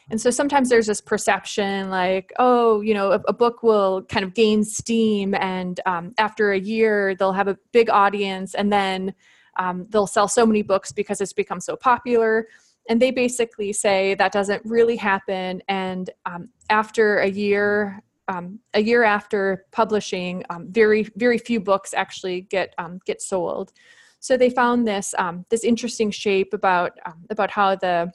And 0.10 0.20
so 0.20 0.30
sometimes 0.30 0.70
there's 0.70 0.88
this 0.88 1.02
perception 1.02 1.90
like, 1.90 2.32
oh, 2.38 2.82
you 2.82 2.94
know, 2.94 3.12
a, 3.12 3.22
a 3.28 3.34
book 3.34 3.64
will 3.64 4.04
kind 4.04 4.26
of 4.26 4.34
gain 4.34 4.64
steam, 4.64 5.34
and 5.36 5.80
um, 5.86 6.14
after 6.18 6.52
a 6.52 6.60
year, 6.60 7.16
they'll 7.16 7.34
have 7.34 7.48
a 7.48 7.58
big 7.72 7.90
audience, 7.90 8.54
and 8.54 8.72
then 8.72 9.14
um, 9.58 9.86
they'll 9.90 10.08
sell 10.08 10.28
so 10.28 10.46
many 10.46 10.62
books 10.62 10.92
because 10.92 11.22
it's 11.22 11.34
become 11.34 11.60
so 11.60 11.76
popular. 11.76 12.48
And 12.90 13.02
they 13.02 13.12
basically 13.12 13.72
say 13.72 14.14
that 14.16 14.34
doesn't 14.34 14.62
really 14.66 14.98
happen. 14.98 15.62
And 15.70 16.10
um, 16.26 16.50
after 16.70 17.20
a 17.20 17.30
year, 17.30 18.04
um, 18.28 18.60
a 18.74 18.82
year 18.82 19.04
after 19.04 19.66
publishing, 19.72 20.44
um, 20.50 20.68
very 20.70 21.04
very 21.16 21.38
few 21.38 21.62
books 21.62 21.94
actually 21.94 22.42
get 22.42 22.74
um, 22.78 23.00
get 23.06 23.22
sold. 23.22 23.72
So 24.20 24.38
they 24.38 24.50
found 24.50 24.88
this 24.88 25.14
this 25.50 25.64
interesting 25.64 26.12
shape 26.12 26.54
about 26.54 26.92
about 27.30 27.52
how 27.52 27.76
the 27.76 28.12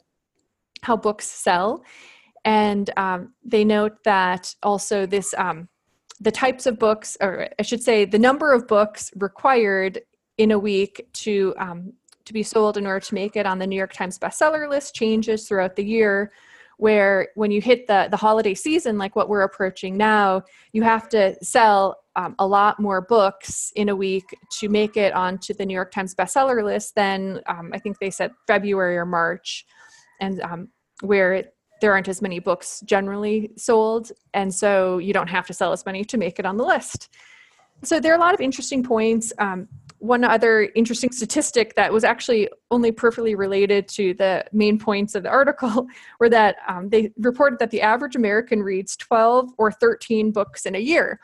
how 0.81 0.97
books 0.97 1.25
sell, 1.27 1.83
and 2.45 2.89
um, 2.97 3.33
they 3.43 3.63
note 3.63 4.03
that 4.03 4.53
also 4.63 5.05
this 5.05 5.33
the 6.21 6.31
types 6.31 6.65
of 6.65 6.77
books, 6.77 7.15
or 7.21 7.47
I 7.57 7.61
should 7.61 7.81
say, 7.81 8.03
the 8.03 8.19
number 8.19 8.51
of 8.51 8.67
books 8.67 9.09
required 9.15 10.01
in 10.37 10.51
a 10.51 10.59
week 10.59 11.07
to 11.13 11.53
to 12.25 12.33
be 12.33 12.43
sold 12.43 12.77
in 12.77 12.85
order 12.85 12.99
to 12.99 13.13
make 13.15 13.35
it 13.35 13.45
on 13.45 13.57
the 13.57 13.65
New 13.65 13.75
York 13.75 13.93
Times 13.93 14.19
bestseller 14.19 14.69
list 14.69 14.93
changes 14.93 15.47
throughout 15.47 15.75
the 15.75 15.83
year 15.83 16.31
where 16.79 17.27
when 17.35 17.51
you 17.51 17.59
hit 17.59 17.87
the 17.87 18.07
the 18.09 18.15
holiday 18.15 18.53
season 18.53 18.97
like 18.97 19.13
what 19.13 19.27
we're 19.27 19.41
approaching 19.41 19.97
now 19.97 20.41
you 20.71 20.81
have 20.81 21.09
to 21.09 21.35
sell 21.43 21.97
um, 22.15 22.35
a 22.39 22.47
lot 22.47 22.79
more 22.79 23.01
books 23.01 23.71
in 23.75 23.89
a 23.89 23.95
week 23.95 24.23
to 24.49 24.69
make 24.69 24.95
it 24.95 25.13
onto 25.13 25.53
the 25.53 25.65
new 25.65 25.73
york 25.73 25.91
times 25.91 26.15
bestseller 26.15 26.63
list 26.63 26.95
than 26.95 27.41
um, 27.47 27.69
i 27.73 27.77
think 27.77 27.99
they 27.99 28.09
said 28.09 28.31
february 28.47 28.97
or 28.97 29.05
march 29.05 29.65
and 30.19 30.41
um, 30.41 30.69
where 31.01 31.45
there 31.81 31.93
aren't 31.93 32.07
as 32.07 32.21
many 32.21 32.39
books 32.39 32.81
generally 32.81 33.51
sold 33.57 34.11
and 34.33 34.53
so 34.53 34.97
you 34.97 35.13
don't 35.13 35.29
have 35.29 35.47
to 35.47 35.53
sell 35.53 35.71
as 35.71 35.85
many 35.85 36.03
to 36.03 36.17
make 36.17 36.39
it 36.39 36.45
on 36.45 36.57
the 36.57 36.63
list 36.63 37.09
so 37.83 37.99
there 37.99 38.11
are 38.11 38.17
a 38.17 38.19
lot 38.19 38.33
of 38.33 38.41
interesting 38.41 38.83
points 38.83 39.31
um, 39.39 39.67
one 39.99 40.23
other 40.23 40.69
interesting 40.75 41.11
statistic 41.11 41.75
that 41.75 41.91
was 41.91 42.03
actually 42.03 42.49
only 42.71 42.91
perfectly 42.91 43.35
related 43.35 43.87
to 43.87 44.13
the 44.15 44.43
main 44.51 44.79
points 44.79 45.13
of 45.13 45.23
the 45.23 45.29
article 45.29 45.87
were 46.19 46.29
that 46.29 46.57
um, 46.67 46.89
they 46.89 47.11
reported 47.17 47.59
that 47.59 47.69
the 47.69 47.81
average 47.81 48.15
American 48.15 48.63
reads 48.63 48.95
12 48.95 49.51
or 49.57 49.71
13 49.71 50.31
books 50.31 50.65
in 50.65 50.75
a 50.75 50.79
year. 50.79 51.19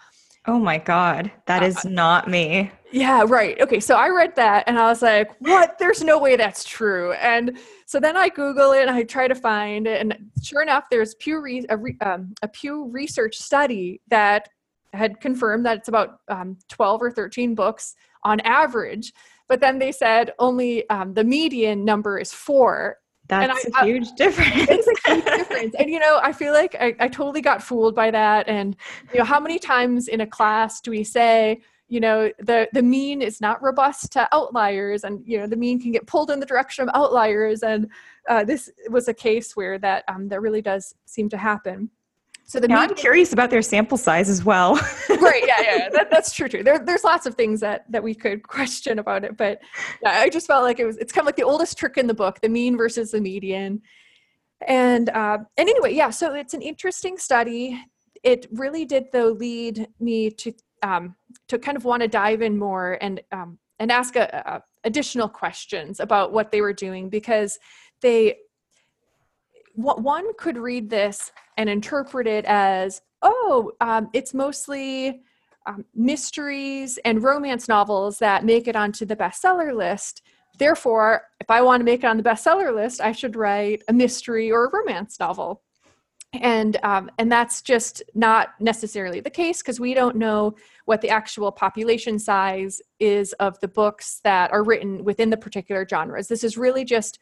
Oh 0.47 0.60
my 0.60 0.77
God, 0.77 1.31
that 1.47 1.63
is 1.63 1.86
uh, 1.86 1.89
not 1.89 2.29
me. 2.29 2.71
Yeah, 2.91 3.25
right. 3.27 3.60
Okay, 3.60 3.79
so 3.79 3.95
I 3.95 4.10
read 4.10 4.36
that 4.36 4.63
and 4.67 4.77
I 4.77 4.88
was 4.88 5.01
like, 5.01 5.31
what? 5.39 5.77
There's 5.79 6.03
no 6.03 6.19
way 6.19 6.36
that's 6.36 6.63
true. 6.63 7.13
And 7.13 7.58
so 7.86 7.99
then 7.99 8.15
I 8.15 8.29
Google 8.29 8.71
it 8.71 8.81
and 8.81 8.91
I 8.91 9.03
try 9.03 9.27
to 9.27 9.36
find 9.36 9.88
it. 9.88 9.99
And 9.99 10.31
sure 10.41 10.62
enough, 10.62 10.86
there's 10.89 11.15
Pew 11.15 11.41
Re- 11.41 11.65
a, 11.69 11.77
re- 11.77 11.97
um, 12.01 12.34
a 12.41 12.47
Pew 12.47 12.86
Research 12.86 13.38
study 13.38 14.01
that 14.10 14.47
had 14.93 15.19
confirmed 15.19 15.65
that 15.65 15.77
it's 15.77 15.88
about 15.88 16.19
um, 16.29 16.58
12 16.69 17.01
or 17.01 17.12
13 17.12 17.55
books 17.55 17.95
on 18.23 18.39
average. 18.41 19.13
But 19.47 19.60
then 19.60 19.77
they 19.79 19.91
said 19.91 20.31
only 20.39 20.89
um, 20.89 21.13
the 21.13 21.23
median 21.23 21.86
number 21.86 22.17
is 22.17 22.31
four. 22.31 22.97
That's 23.27 23.65
I, 23.73 23.81
a 23.81 23.85
huge 23.85 24.07
I, 24.07 24.15
difference. 24.15 24.69
It's 24.69 24.88
a 24.88 25.13
huge 25.13 25.25
difference. 25.38 25.75
And, 25.79 25.89
you 25.89 25.99
know, 25.99 26.19
I 26.21 26.31
feel 26.31 26.53
like 26.53 26.75
I, 26.79 26.95
I 26.99 27.07
totally 27.07 27.41
got 27.41 27.63
fooled 27.63 27.95
by 27.95 28.11
that. 28.11 28.47
And, 28.47 28.75
you 29.13 29.19
know, 29.19 29.25
how 29.25 29.39
many 29.39 29.59
times 29.59 30.07
in 30.07 30.21
a 30.21 30.27
class 30.27 30.81
do 30.81 30.91
we 30.91 31.03
say, 31.03 31.61
you 31.88 31.99
know 31.99 32.31
the 32.39 32.67
the 32.73 32.81
mean 32.81 33.21
is 33.21 33.39
not 33.39 33.61
robust 33.61 34.11
to 34.11 34.27
outliers 34.33 35.03
and 35.03 35.21
you 35.25 35.38
know 35.38 35.45
the 35.45 35.55
mean 35.55 35.79
can 35.79 35.91
get 35.91 36.07
pulled 36.07 36.31
in 36.31 36.39
the 36.39 36.45
direction 36.45 36.88
of 36.88 36.95
outliers 36.95 37.61
and 37.61 37.89
uh, 38.27 38.43
this 38.43 38.71
was 38.89 39.07
a 39.07 39.13
case 39.13 39.55
where 39.55 39.77
that 39.77 40.03
um, 40.07 40.27
that 40.27 40.41
really 40.41 40.61
does 40.61 40.95
seem 41.05 41.29
to 41.29 41.38
happen 41.38 41.89
so 42.45 42.60
the 42.60 42.67
now 42.67 42.81
I'm 42.81 42.93
curious 42.93 43.34
about 43.34 43.49
their 43.49 43.62
sample 43.62 43.97
size 43.97 44.29
as 44.29 44.45
well. 44.45 44.75
right. 45.10 45.43
Yeah. 45.45 45.62
Yeah. 45.62 45.89
That, 45.89 46.10
that's 46.12 46.34
true. 46.34 46.47
Too. 46.47 46.63
There, 46.63 46.77
there's 46.77 47.03
lots 47.03 47.25
of 47.25 47.36
things 47.36 47.60
that 47.62 47.86
that 47.91 48.03
we 48.03 48.13
could 48.13 48.43
question 48.47 48.99
about 48.99 49.23
it, 49.23 49.36
but 49.36 49.60
yeah, 50.03 50.12
I 50.12 50.29
just 50.29 50.47
felt 50.47 50.63
like 50.63 50.79
it 50.79 50.86
was. 50.86 50.97
It's 50.97 51.12
kind 51.12 51.23
of 51.23 51.27
like 51.27 51.36
the 51.36 51.43
oldest 51.43 51.77
trick 51.77 51.97
in 51.97 52.08
the 52.08 52.13
book: 52.13 52.39
the 52.41 52.49
mean 52.49 52.77
versus 52.77 53.12
the 53.12 53.21
median. 53.21 53.81
And 54.67 55.10
uh, 55.10 55.39
and 55.58 55.69
anyway, 55.69 55.93
yeah. 55.93 56.12
So 56.12 56.34
it's 56.34 56.53
an 56.53 56.62
interesting 56.62 57.17
study. 57.17 57.84
It 58.23 58.47
really 58.51 58.86
did, 58.86 59.05
though, 59.12 59.29
lead 59.29 59.88
me 59.99 60.29
to 60.31 60.53
um, 60.84 61.15
to 61.47 61.58
kind 61.58 61.77
of 61.77 61.84
want 61.84 62.01
to 62.03 62.08
dive 62.08 62.41
in 62.41 62.58
more 62.58 62.97
and 63.01 63.21
um, 63.31 63.58
and 63.79 63.91
ask 63.91 64.15
a, 64.15 64.43
a 64.45 64.63
additional 64.88 65.27
questions 65.27 65.99
about 65.99 66.31
what 66.31 66.51
they 66.51 66.62
were 66.62 66.73
doing 66.73 67.10
because 67.10 67.58
they 68.01 68.36
one 69.75 70.33
could 70.38 70.57
read 70.57 70.89
this 70.89 71.31
and 71.57 71.69
interpret 71.69 72.27
it 72.27 72.45
as, 72.45 73.01
oh, 73.21 73.71
um, 73.81 74.09
it's 74.13 74.33
mostly 74.33 75.21
um, 75.65 75.85
mysteries 75.93 76.99
and 77.05 77.23
romance 77.23 77.67
novels 77.67 78.19
that 78.19 78.45
make 78.45 78.67
it 78.67 78.75
onto 78.75 79.05
the 79.05 79.15
bestseller 79.15 79.75
list. 79.75 80.21
Therefore, 80.57 81.23
if 81.41 81.49
I 81.49 81.61
want 81.61 81.81
to 81.81 81.85
make 81.85 82.03
it 82.03 82.07
on 82.07 82.17
the 82.17 82.23
bestseller 82.23 82.73
list, 82.73 83.01
I 83.01 83.11
should 83.11 83.35
write 83.35 83.83
a 83.88 83.93
mystery 83.93 84.51
or 84.51 84.65
a 84.65 84.71
romance 84.71 85.19
novel. 85.19 85.61
And 86.33 86.77
um, 86.83 87.09
and 87.17 87.31
that's 87.31 87.61
just 87.61 88.03
not 88.13 88.49
necessarily 88.59 89.21
the 89.21 89.29
case 89.29 89.61
because 89.61 89.79
we 89.79 89.93
don't 89.93 90.17
know 90.17 90.55
what 90.83 90.99
the 90.99 91.09
actual 91.09 91.49
population 91.51 92.19
size 92.19 92.81
is 92.99 93.31
of 93.33 93.57
the 93.61 93.69
books 93.69 94.19
that 94.25 94.51
are 94.51 94.63
written 94.63 95.05
within 95.05 95.29
the 95.29 95.38
particular 95.38 95.88
genres. 95.88 96.27
This 96.27 96.43
is 96.43 96.57
really 96.57 96.83
just 96.83 97.19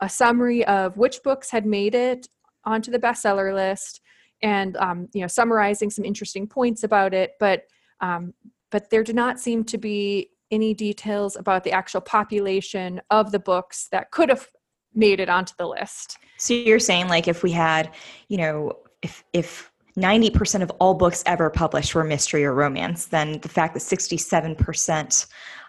a 0.00 0.08
summary 0.08 0.64
of 0.66 0.96
which 0.96 1.22
books 1.22 1.50
had 1.50 1.66
made 1.66 1.94
it 1.94 2.28
onto 2.64 2.90
the 2.90 2.98
bestseller 2.98 3.54
list 3.54 4.00
and 4.42 4.76
um, 4.78 5.08
you 5.12 5.20
know 5.20 5.26
summarizing 5.26 5.90
some 5.90 6.04
interesting 6.04 6.46
points 6.46 6.82
about 6.84 7.14
it 7.14 7.32
but 7.40 7.62
um, 8.00 8.34
but 8.70 8.90
there 8.90 9.04
do 9.04 9.12
not 9.12 9.38
seem 9.38 9.64
to 9.64 9.78
be 9.78 10.30
any 10.50 10.74
details 10.74 11.36
about 11.36 11.64
the 11.64 11.72
actual 11.72 12.00
population 12.00 13.00
of 13.10 13.32
the 13.32 13.38
books 13.38 13.88
that 13.90 14.10
could 14.10 14.28
have 14.28 14.48
made 14.94 15.20
it 15.20 15.28
onto 15.28 15.52
the 15.58 15.66
list. 15.66 16.18
So 16.38 16.54
you're 16.54 16.78
saying 16.78 17.08
like 17.08 17.28
if 17.28 17.42
we 17.42 17.50
had 17.50 17.90
you 18.28 18.38
know 18.38 18.72
if 19.02 19.24
if 19.32 19.70
90% 19.96 20.60
of 20.60 20.70
all 20.80 20.94
books 20.94 21.22
ever 21.24 21.50
published 21.50 21.94
were 21.94 22.02
mystery 22.02 22.44
or 22.44 22.52
romance 22.52 23.06
then 23.06 23.38
the 23.40 23.48
fact 23.48 23.74
that 23.74 23.80
67% 23.80 25.26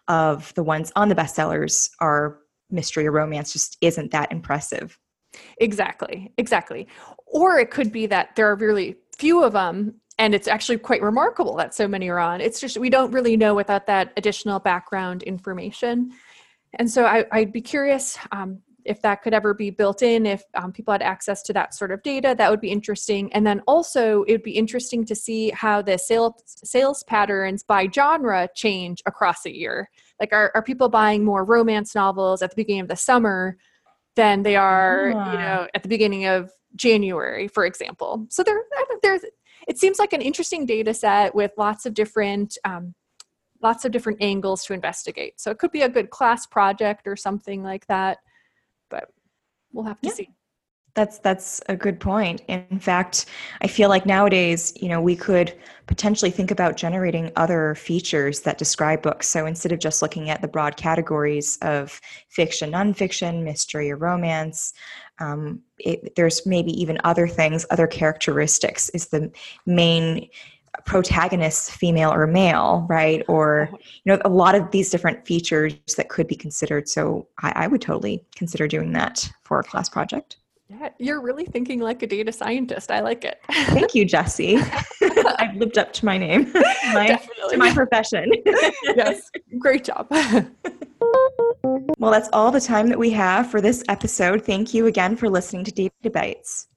of 0.07 0.51
the 0.55 0.63
ones 0.63 0.91
on 0.95 1.09
the 1.09 1.15
bestsellers 1.15 1.91
are 1.99 2.39
mystery 2.69 3.07
or 3.07 3.11
romance 3.11 3.53
just 3.53 3.77
isn't 3.81 4.11
that 4.11 4.31
impressive. 4.31 4.97
Exactly, 5.57 6.31
exactly. 6.37 6.87
Or 7.27 7.59
it 7.59 7.71
could 7.71 7.91
be 7.91 8.05
that 8.07 8.35
there 8.35 8.49
are 8.49 8.55
really 8.55 8.95
few 9.17 9.43
of 9.43 9.53
them 9.53 9.95
and 10.17 10.33
it's 10.33 10.47
actually 10.47 10.77
quite 10.77 11.01
remarkable 11.01 11.55
that 11.57 11.73
so 11.73 11.87
many 11.87 12.07
are 12.09 12.19
on. 12.19 12.39
It's 12.39 12.59
just 12.59 12.77
we 12.77 12.89
don't 12.89 13.11
really 13.11 13.35
know 13.35 13.53
without 13.53 13.85
that 13.87 14.13
additional 14.15 14.59
background 14.59 15.23
information. 15.23 16.11
And 16.75 16.89
so 16.89 17.05
I, 17.05 17.25
would 17.33 17.51
be 17.51 17.61
curious 17.61 18.17
um, 18.31 18.59
if 18.85 19.01
that 19.01 19.23
could 19.23 19.33
ever 19.33 19.53
be 19.53 19.71
built 19.71 20.01
in, 20.01 20.25
if 20.25 20.43
um, 20.55 20.71
people 20.71 20.91
had 20.91 21.01
access 21.01 21.41
to 21.43 21.53
that 21.53 21.73
sort 21.73 21.91
of 21.91 22.01
data, 22.03 22.35
that 22.37 22.49
would 22.49 22.61
be 22.61 22.69
interesting. 22.69 23.31
And 23.33 23.45
then 23.45 23.61
also, 23.67 24.23
it 24.23 24.31
would 24.31 24.43
be 24.43 24.51
interesting 24.51 25.03
to 25.05 25.15
see 25.15 25.49
how 25.49 25.81
the 25.81 25.97
sales 25.97 26.33
sales 26.45 27.03
patterns 27.03 27.63
by 27.63 27.87
genre 27.93 28.47
change 28.55 29.01
across 29.05 29.45
a 29.45 29.55
year. 29.55 29.89
Like, 30.19 30.31
are, 30.31 30.51
are 30.55 30.63
people 30.63 30.89
buying 30.89 31.23
more 31.23 31.43
romance 31.43 31.95
novels 31.95 32.41
at 32.41 32.51
the 32.51 32.55
beginning 32.55 32.81
of 32.81 32.87
the 32.87 32.95
summer 32.95 33.57
than 34.15 34.43
they 34.43 34.55
are, 34.55 35.07
you 35.09 35.13
know, 35.13 35.67
at 35.73 35.83
the 35.83 35.89
beginning 35.89 36.25
of 36.25 36.51
January, 36.75 37.47
for 37.47 37.65
example? 37.65 38.25
So 38.29 38.43
there, 38.43 38.63
there's. 39.01 39.21
It 39.67 39.79
seems 39.79 39.97
like 39.97 40.13
an 40.13 40.21
interesting 40.21 40.67
data 40.67 40.93
set 40.93 41.33
with 41.33 41.51
lots 41.57 41.87
of 41.87 41.95
different 41.95 42.57
um, 42.65 42.93
lots 43.63 43.83
of 43.83 43.91
different 43.91 44.21
angles 44.21 44.63
to 44.65 44.73
investigate. 44.73 45.39
So 45.39 45.49
it 45.49 45.57
could 45.57 45.71
be 45.71 45.81
a 45.81 45.89
good 45.89 46.11
class 46.11 46.45
project 46.45 47.07
or 47.07 47.15
something 47.15 47.63
like 47.63 47.87
that 47.87 48.19
but 48.89 49.09
we'll 49.71 49.85
have 49.85 49.99
to 50.01 50.07
yeah. 50.07 50.13
see. 50.13 50.29
That's 50.95 51.19
that's 51.19 51.61
a 51.67 51.75
good 51.75 51.99
point. 51.99 52.41
In 52.47 52.79
fact, 52.79 53.25
I 53.61 53.67
feel 53.67 53.89
like 53.89 54.05
nowadays, 54.05 54.71
you 54.77 54.87
know, 54.87 55.01
we 55.01 55.15
could 55.15 55.53
potentially 55.87 56.31
think 56.31 56.51
about 56.51 56.77
generating 56.77 57.31
other 57.35 57.75
features 57.75 58.39
that 58.41 58.57
describe 58.57 59.01
books. 59.01 59.27
So 59.27 59.45
instead 59.45 59.73
of 59.73 59.79
just 59.79 60.01
looking 60.01 60.29
at 60.29 60.41
the 60.41 60.47
broad 60.47 60.77
categories 60.77 61.57
of 61.61 61.99
fiction, 62.29 62.71
nonfiction, 62.71 63.43
mystery, 63.43 63.91
or 63.91 63.97
romance, 63.97 64.73
um, 65.19 65.61
it, 65.79 66.15
there's 66.15 66.45
maybe 66.45 66.71
even 66.71 66.97
other 67.03 67.27
things, 67.27 67.65
other 67.71 67.87
characteristics. 67.87 68.87
Is 68.89 69.07
the 69.09 69.29
main 69.65 70.29
protagonist 70.85 71.71
female 71.71 72.13
or 72.13 72.25
male, 72.25 72.85
right? 72.89 73.21
Or 73.27 73.63
uh-huh. 73.63 73.77
you 74.05 74.13
know, 74.13 74.21
a 74.23 74.29
lot 74.29 74.55
of 74.55 74.71
these 74.71 74.89
different 74.89 75.25
features 75.25 75.75
that 75.97 76.07
could 76.07 76.27
be 76.27 76.35
considered. 76.35 76.87
So 76.87 77.27
I, 77.41 77.51
I 77.55 77.67
would 77.67 77.81
totally 77.81 78.23
consider 78.33 78.65
doing 78.65 78.93
that 78.93 79.29
for 79.43 79.59
a 79.59 79.63
class 79.63 79.89
project. 79.89 80.37
Yeah, 80.67 80.89
you're 80.97 81.21
really 81.21 81.45
thinking 81.45 81.79
like 81.79 82.01
a 82.01 82.07
data 82.07 82.31
scientist. 82.31 82.91
I 82.91 83.01
like 83.01 83.23
it. 83.23 83.39
Thank 83.51 83.93
you, 83.93 84.03
Jesse. 84.03 84.57
I've 85.37 85.55
lived 85.55 85.77
up 85.77 85.93
to 85.93 86.05
my 86.05 86.17
name, 86.17 86.51
my, 86.93 87.21
to 87.49 87.57
my 87.57 87.71
profession. 87.71 88.31
yes, 88.83 89.29
great 89.59 89.83
job. 89.83 90.07
well, 90.09 92.11
that's 92.11 92.29
all 92.33 92.49
the 92.49 92.59
time 92.59 92.87
that 92.87 92.97
we 92.97 93.11
have 93.11 93.51
for 93.51 93.61
this 93.61 93.83
episode. 93.89 94.43
Thank 94.43 94.73
you 94.73 94.87
again 94.87 95.15
for 95.15 95.29
listening 95.29 95.65
to 95.65 95.71
Data 95.71 96.09
Bites. 96.11 96.67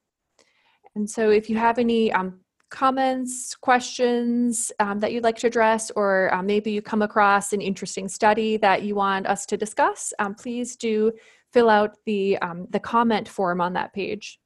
And 0.95 1.10
so 1.10 1.29
if 1.29 1.49
you 1.49 1.58
have 1.58 1.79
any 1.79 2.12
um, 2.12 2.39
comments, 2.69 3.56
questions 3.56 4.71
um, 4.79 4.99
that 4.99 5.12
you'd 5.12 5.23
like 5.23 5.38
to 5.38 5.47
address, 5.47 5.91
or 5.95 6.34
um, 6.34 6.45
maybe 6.45 6.71
you 6.71 6.82
come 6.82 7.01
across 7.01 7.53
an 7.53 7.62
interesting 7.62 8.08
study 8.08 8.58
that 8.58 8.84
you 8.84 8.95
want 8.95 9.27
us 9.27 9.45
to 9.45 9.58
discuss, 9.58 10.13
um, 10.19 10.36
please 10.36 10.75
do 10.75 11.12
fill 11.51 11.69
out 11.69 11.97
the, 12.06 12.38
um, 12.39 12.67
the 12.71 12.79
comment 12.79 13.27
form 13.27 13.62
on 13.62 13.73
that 13.73 13.93
page. 13.93 14.39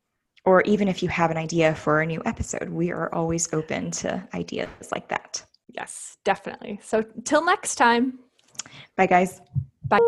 Or 0.45 0.61
even 0.61 0.87
if 0.87 1.03
you 1.03 1.09
have 1.09 1.31
an 1.31 1.37
idea 1.37 1.75
for 1.75 2.01
a 2.01 2.05
new 2.05 2.21
episode, 2.25 2.69
we 2.69 2.91
are 2.91 3.13
always 3.13 3.51
open 3.53 3.91
to 3.91 4.25
ideas 4.33 4.69
like 4.91 5.09
that. 5.09 5.43
Yes, 5.69 6.17
definitely. 6.23 6.79
So 6.83 7.03
till 7.23 7.43
next 7.43 7.75
time. 7.75 8.19
Bye, 8.95 9.07
guys. 9.07 9.41
Bye. 9.87 9.99